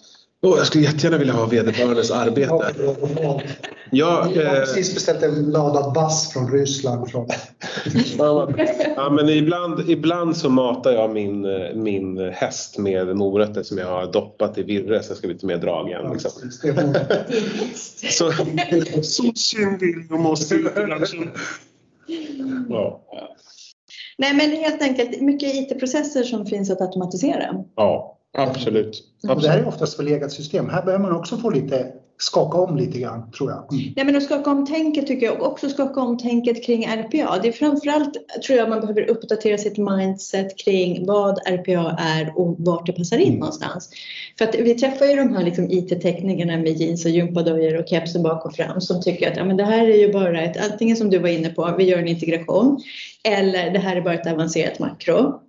Åh, 0.43 0.59
jag 0.59 0.67
skulle 0.67 0.85
jättegärna 0.85 1.19
vilja 1.19 1.35
ha 1.35 1.47
vederbörandes 1.47 2.11
arbete. 2.11 2.75
Jag, 3.21 3.43
Jag 3.91 4.23
har 4.23 4.45
eh, 4.45 4.61
precis 4.61 4.95
beställt 4.95 5.23
en 5.23 5.51
lada 5.51 5.91
bass 5.91 6.33
från 6.33 6.53
Ryssland. 6.53 7.11
Från... 7.11 7.29
ja, 8.97 9.11
men 9.11 9.29
ibland, 9.29 9.91
ibland 9.91 10.37
så 10.37 10.49
matar 10.49 10.93
jag 10.93 11.11
min, 11.11 11.45
eh, 11.45 11.75
min 11.75 12.19
häst 12.19 12.79
med 12.79 13.17
morötter 13.17 13.63
som 13.63 13.79
jag 13.79 13.87
har 13.87 14.13
doppat 14.13 14.59
i 14.59 14.63
virre 14.63 15.03
så 15.03 15.11
jag 15.11 15.19
ska 15.19 15.27
bli 15.27 15.35
lite 15.35 15.47
mer 15.47 15.59
drag 15.59 15.89
igen. 15.89 16.13
Liksom. 16.13 16.31
Så, 18.11 18.33
så 19.03 19.33
synd 19.35 20.11
måste 20.11 20.55
ut 20.55 20.67
i 20.67 20.85
branschen. 20.85 21.31
Ja. 22.69 23.05
Nej, 24.19 24.35
men 24.35 24.51
helt 24.51 24.83
enkelt 24.83 25.21
mycket 25.21 25.55
IT-processer 25.55 26.23
som 26.23 26.47
finns 26.47 26.71
att 26.71 26.81
automatisera. 26.81 27.65
ja, 27.77 28.18
absolut. 28.37 29.05
Och 29.23 29.29
det 29.29 29.29
här 29.29 29.37
absolut. 29.37 29.65
är 29.65 29.69
oftast 29.69 29.97
förlegat 29.97 30.33
system. 30.33 30.69
Här 30.69 30.85
behöver 30.85 31.05
man 31.05 31.17
också 31.17 31.37
få 31.37 31.51
lite, 31.51 31.87
skaka 32.21 32.59
om 32.59 32.77
lite 32.77 32.99
grann 32.99 33.31
tror 33.31 33.51
jag. 33.51 33.73
Mm. 33.73 33.93
Nej, 33.97 34.05
men 34.05 34.17
att 34.17 34.23
skaka 34.23 34.51
om 34.51 34.67
tänket 34.67 35.07
tycker 35.07 35.27
jag 35.27 35.41
och 35.41 35.47
också 35.47 35.69
skaka 35.69 36.01
om 36.01 36.19
tänket 36.19 36.65
kring 36.67 36.85
RPA. 36.85 37.39
Det 37.43 37.49
är 37.49 37.53
framförallt 37.53 38.15
tror 38.47 38.59
jag 38.59 38.69
man 38.69 38.81
behöver 38.81 39.11
uppdatera 39.11 39.59
sitt 39.59 39.79
mindset 39.79 40.59
kring 40.59 41.07
vad 41.07 41.39
RPA 41.39 41.97
är 41.99 42.33
och 42.37 42.57
vart 42.59 42.87
det 42.87 42.93
passar 42.93 43.17
in 43.19 43.29
Mm. 43.29 43.39
någonstans. 43.39 43.91
För 44.39 44.45
att 44.45 44.55
vi 44.55 44.75
träffar 44.75 45.07
ju 45.07 45.17
de 45.17 45.35
här 45.35 45.45
liksom 45.45 45.71
IT-teknikerna 45.71 46.57
med 46.57 46.73
jeans 46.81 47.05
och 47.05 47.11
gympadojor 47.11 47.81
och 47.81 47.89
kepsen 47.89 48.23
bak 48.23 48.47
och 48.47 48.55
fram 48.55 48.81
som 48.81 49.03
tycker 49.03 49.31
att 49.31 49.37
ja, 49.37 49.45
men 49.45 49.57
det 49.57 49.65
här 49.65 49.89
är 49.89 49.97
ju 49.97 50.13
bara 50.13 50.43
ett, 50.43 50.71
antingen 50.73 50.97
som 50.97 51.11
du 51.11 51.19
var 51.19 51.29
inne 51.29 51.49
på, 51.49 51.75
vi 51.79 51.85
gör 51.85 51.99
en 51.99 52.09
integration 52.09 52.81
eller 53.25 53.71
det 53.71 53.79
här 53.79 53.97
är 53.97 54.01
bara 54.01 54.15
ett 54.15 54.33
avancerat 54.33 54.79
makro. 54.79 55.41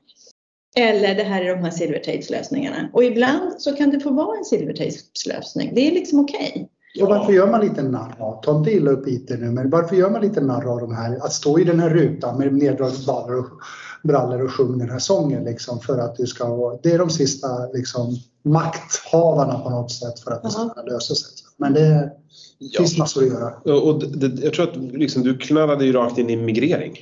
Eller 0.75 1.15
det 1.15 1.23
här 1.23 1.41
är 1.41 1.55
de 1.55 1.63
här 1.63 1.71
silvertejpslösningarna. 1.71 2.89
Och 2.93 3.03
ibland 3.03 3.61
så 3.61 3.75
kan 3.75 3.89
det 3.89 3.99
få 3.99 4.11
vara 4.11 4.37
en 4.37 4.45
silvertejpslösning. 4.45 5.75
Det 5.75 5.87
är 5.87 5.91
liksom 5.91 6.19
okej. 6.19 6.69
Och 7.01 7.07
varför 7.07 7.33
gör 7.33 7.51
man 7.51 7.61
lite 7.61 7.81
narr 7.81 8.15
av, 8.19 8.41
ta 8.43 8.57
inte 8.57 8.71
illa 8.71 8.91
upp 8.91 9.07
IT 9.07 9.29
nu, 9.29 9.51
men 9.51 9.69
varför 9.69 9.95
gör 9.95 10.09
man 10.09 10.21
lite 10.21 10.41
narr 10.41 10.65
av 10.65 10.79
de 10.79 10.95
här, 10.95 11.15
att 11.25 11.33
stå 11.33 11.59
i 11.59 11.63
den 11.63 11.79
här 11.79 11.89
rutan 11.89 12.37
med 12.37 12.53
neddragna 12.53 12.97
brallor 13.05 13.39
och, 13.39 13.49
brallor 14.03 14.45
och 14.45 14.51
sjung 14.51 14.77
den 14.77 14.89
här 14.89 14.99
sången 14.99 15.43
liksom 15.43 15.79
för 15.79 15.97
att 15.97 16.15
du 16.15 16.27
ska, 16.27 16.79
det 16.83 16.91
är 16.91 16.99
de 16.99 17.09
sista 17.09 17.47
liksom 17.73 18.15
makthavarna 18.43 19.59
på 19.59 19.69
något 19.69 19.91
sätt 19.91 20.19
för 20.19 20.31
att 20.31 20.43
det 20.43 20.49
ska 20.49 20.69
kunna 20.69 20.85
lösa 20.85 21.15
sig. 21.15 21.29
Men 21.57 21.73
det, 21.73 22.11
Det 22.59 22.77
finns 22.77 22.97
massor 22.97 23.23
att 23.23 23.29
göra. 23.29 23.53
Och, 23.65 23.87
och 23.87 24.17
det, 24.17 24.43
jag 24.43 24.53
tror 24.53 24.69
att 24.69 24.77
liksom, 24.77 25.23
du 25.23 25.37
knallade 25.37 25.85
ju 25.85 25.93
rakt 25.93 26.17
in 26.17 26.29
i 26.29 26.35
migrering. 26.35 26.97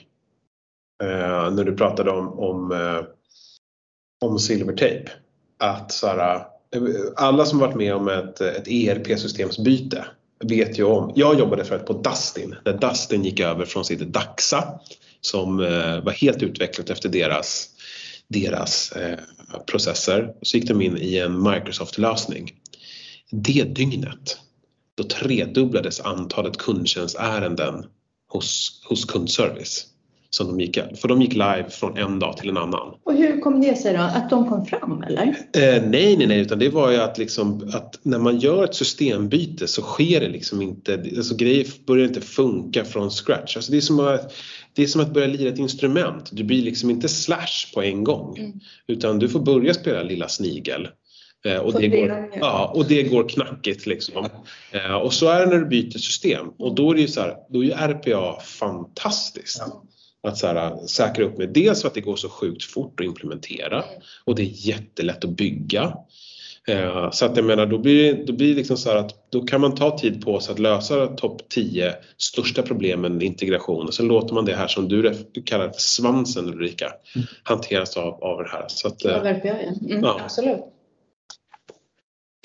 Eh, 1.04 1.52
när 1.52 1.64
du 1.64 1.76
pratade 1.76 2.12
om, 2.12 2.40
om, 2.40 2.72
eh, 2.72 3.17
om 4.22 4.40
silvertejp. 4.40 5.10
Att 5.60 5.92
så 5.92 6.08
här, 6.08 6.44
alla 7.16 7.46
som 7.46 7.60
varit 7.60 7.76
med 7.76 7.96
om 7.96 8.08
ett, 8.08 8.42
ett 8.42 8.68
ERP-systemsbyte 8.68 10.06
vet 10.40 10.80
ju 10.80 10.84
om. 10.84 11.12
Jag 11.16 11.40
jobbade 11.40 11.66
förut 11.66 11.86
på 11.86 11.94
Dustin 11.94 12.56
när 12.66 12.74
Dustin 12.74 13.24
gick 13.24 13.40
över 13.40 13.66
från 13.66 13.86
sitt 13.86 14.00
Daxa 14.00 14.80
som 15.22 15.60
eh, 15.60 16.04
var 16.04 16.12
helt 16.12 16.44
utvecklat 16.44 16.90
efter 16.90 17.10
deras, 17.10 17.70
deras 18.28 18.92
eh, 18.92 19.20
processer. 19.72 20.34
Så 20.42 20.58
gick 20.58 20.68
de 20.68 20.82
in 20.82 20.98
i 20.98 21.18
en 21.18 21.44
Microsoft-lösning. 21.44 22.54
Det 23.32 23.64
dygnet 23.64 24.38
då 24.96 25.04
tredubblades 25.04 26.00
antalet 26.02 26.58
kundtjänstärenden 26.58 27.86
hos, 28.30 28.82
hos 28.90 29.06
kundservice. 29.06 29.86
Som 30.30 30.48
de 30.48 30.60
gick, 30.60 30.80
för 31.02 31.08
de 31.08 31.22
gick 31.22 31.34
live 31.34 31.66
från 31.70 31.98
en 31.98 32.20
dag 32.20 32.38
till 32.38 32.50
en 32.50 32.58
annan. 32.58 32.94
Och 33.04 33.14
hur 33.14 33.42
kom 33.42 33.62
det 33.62 33.76
sig 33.76 33.94
då? 33.94 34.00
Att 34.00 34.30
de 34.30 34.50
kom 34.50 34.66
fram 34.66 35.04
eller? 35.04 35.24
Eh, 35.24 35.84
nej, 35.84 36.18
nej, 36.18 36.28
nej, 36.28 36.40
utan 36.40 36.60
det 36.60 36.70
var 36.70 36.92
ju 36.92 36.98
att, 36.98 37.18
liksom, 37.18 37.72
att 37.74 38.00
när 38.04 38.20
man 38.20 38.40
gör 38.40 38.64
ett 38.64 38.76
systembyte 38.76 39.68
så 39.68 39.82
sker 39.82 40.20
det 40.20 40.30
liksom 40.30 40.62
inte, 40.62 40.94
alltså 41.18 41.36
grejer 41.36 41.68
börjar 41.86 42.08
inte 42.08 42.22
funka 42.22 42.86
från 42.86 43.12
scratch. 43.12 43.56
Alltså 43.56 43.72
det, 43.72 43.78
är 43.78 43.82
som 43.82 44.00
att, 44.00 44.34
det 44.74 44.84
är 44.84 44.88
som 44.88 45.02
att 45.02 45.14
börja 45.14 45.28
lira 45.28 45.50
ett 45.50 45.60
instrument. 45.60 46.30
Du 46.32 46.44
blir 46.44 46.62
liksom 46.62 46.90
inte 46.90 47.10
slash 47.10 47.74
på 47.74 47.82
en 47.82 48.04
gång. 48.04 48.38
Mm. 48.38 48.60
Utan 48.88 49.20
du 49.20 49.30
får 49.30 49.40
börja 49.40 49.74
spela 49.74 50.04
lilla 50.04 50.28
snigel. 50.28 50.88
Eh, 51.46 51.58
och 51.58 51.82
det, 51.82 51.88
går, 51.88 52.30
ja, 52.34 52.72
och 52.76 52.86
det 52.86 53.04
går 53.04 53.30
knackigt 53.30 53.86
liksom. 53.86 54.28
Eh, 54.72 54.96
och 54.96 55.14
så 55.14 55.30
är 55.30 55.40
det 55.40 55.46
när 55.46 55.58
du 55.58 55.66
byter 55.66 55.98
system 55.98 56.48
och 56.60 56.76
då 56.76 56.92
är 56.92 56.96
det 56.96 57.02
ju 57.02 57.08
så 57.08 57.22
här, 57.22 57.36
då 57.50 57.64
är 57.64 57.68
ju 57.68 57.72
RPA 57.72 58.40
fantastiskt. 58.42 59.64
Ja. 59.68 59.84
Att 60.24 60.38
så 60.38 60.48
här, 60.48 60.88
säkra 60.88 61.26
upp 61.26 61.38
med 61.38 61.50
dels 61.50 61.82
för 61.82 61.88
att 61.88 61.94
det 61.94 62.02
går 62.02 62.16
så 62.16 62.30
sjukt 62.30 62.64
fort 62.64 63.00
att 63.00 63.06
implementera 63.06 63.84
och 64.26 64.36
det 64.36 64.42
är 64.42 64.68
jättelätt 64.68 65.24
att 65.24 65.30
bygga. 65.30 65.98
Eh, 66.68 67.12
så 67.12 67.26
att 67.26 67.38
jag 67.38 67.46
menar, 67.46 67.66
då 67.66 67.78
blir, 67.78 68.26
då 68.26 68.34
blir 68.34 68.50
det 68.50 68.56
liksom 68.56 68.78
så 68.78 68.90
här 68.90 68.98
att 68.98 69.32
då 69.32 69.42
kan 69.42 69.62
man 69.62 69.76
ta 69.76 69.98
tid 69.98 70.26
på 70.26 70.40
sig 70.40 70.54
att 70.54 70.60
lösa 70.60 71.08
topp 71.08 71.50
10 71.50 71.96
största 72.18 72.62
problemen 72.62 73.14
med 73.14 73.24
integration 73.24 73.86
och 73.86 73.94
sen 73.94 74.08
låter 74.08 74.34
man 74.34 74.46
det 74.46 74.56
här 74.56 74.68
som 74.68 74.88
du 74.88 75.14
kallar 75.46 75.70
för 75.70 75.82
svansen 75.82 76.48
Ulrika 76.48 76.94
mm. 77.16 77.28
hanteras 77.44 77.98
av, 77.98 78.24
av 78.24 78.44
det 78.44 78.50
här. 78.50 78.66
Så 78.68 78.88
att, 78.88 79.04
ja, 79.04 79.20
verkligen. 79.20 79.58
Mm, 79.58 80.04
ja. 80.04 80.20
Absolut. 80.24 80.60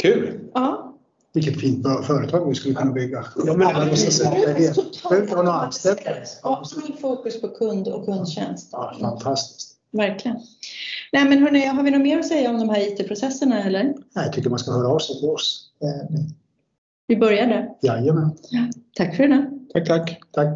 Kul! 0.02 0.40
Ja. 0.54 0.91
Vilket 1.34 1.60
fint 1.60 1.86
företag 2.06 2.48
vi 2.48 2.54
skulle 2.54 2.74
kunna 2.74 2.92
bygga. 2.92 3.24
Ja, 3.46 3.56
men 3.56 3.66
Alla 3.66 3.86
måste 3.86 4.30
det. 4.30 4.74
Utan 5.16 5.48
anställda. 5.48 6.10
All 6.42 6.64
fokus 7.00 7.40
på 7.40 7.48
kund 7.48 7.88
och 7.88 8.04
kundtjänst. 8.04 8.68
Ja, 8.72 8.96
fantastiskt. 9.00 9.76
Verkligen. 9.90 10.36
Nej, 11.12 11.28
men 11.28 11.38
hörni, 11.42 11.66
har 11.66 11.82
vi 11.82 11.90
något 11.90 12.00
mer 12.00 12.18
att 12.18 12.28
säga 12.28 12.50
om 12.50 12.58
de 12.58 12.68
här 12.68 12.80
IT-processerna 12.80 13.64
eller? 13.64 13.82
Nej, 13.84 13.94
jag 14.14 14.32
tycker 14.32 14.50
man 14.50 14.58
ska 14.58 14.72
höra 14.72 14.88
av 14.88 14.98
sig 14.98 15.20
till 15.20 15.28
oss. 15.28 15.70
Vi 17.06 17.16
börjar 17.16 17.46
där. 17.46 17.68
Jajamän. 17.82 18.30
Ja, 18.50 18.60
tack 18.94 19.16
för 19.16 19.28
det. 19.28 19.50
Tack, 19.72 19.88
tack. 19.88 20.20
Tack. 20.32 20.48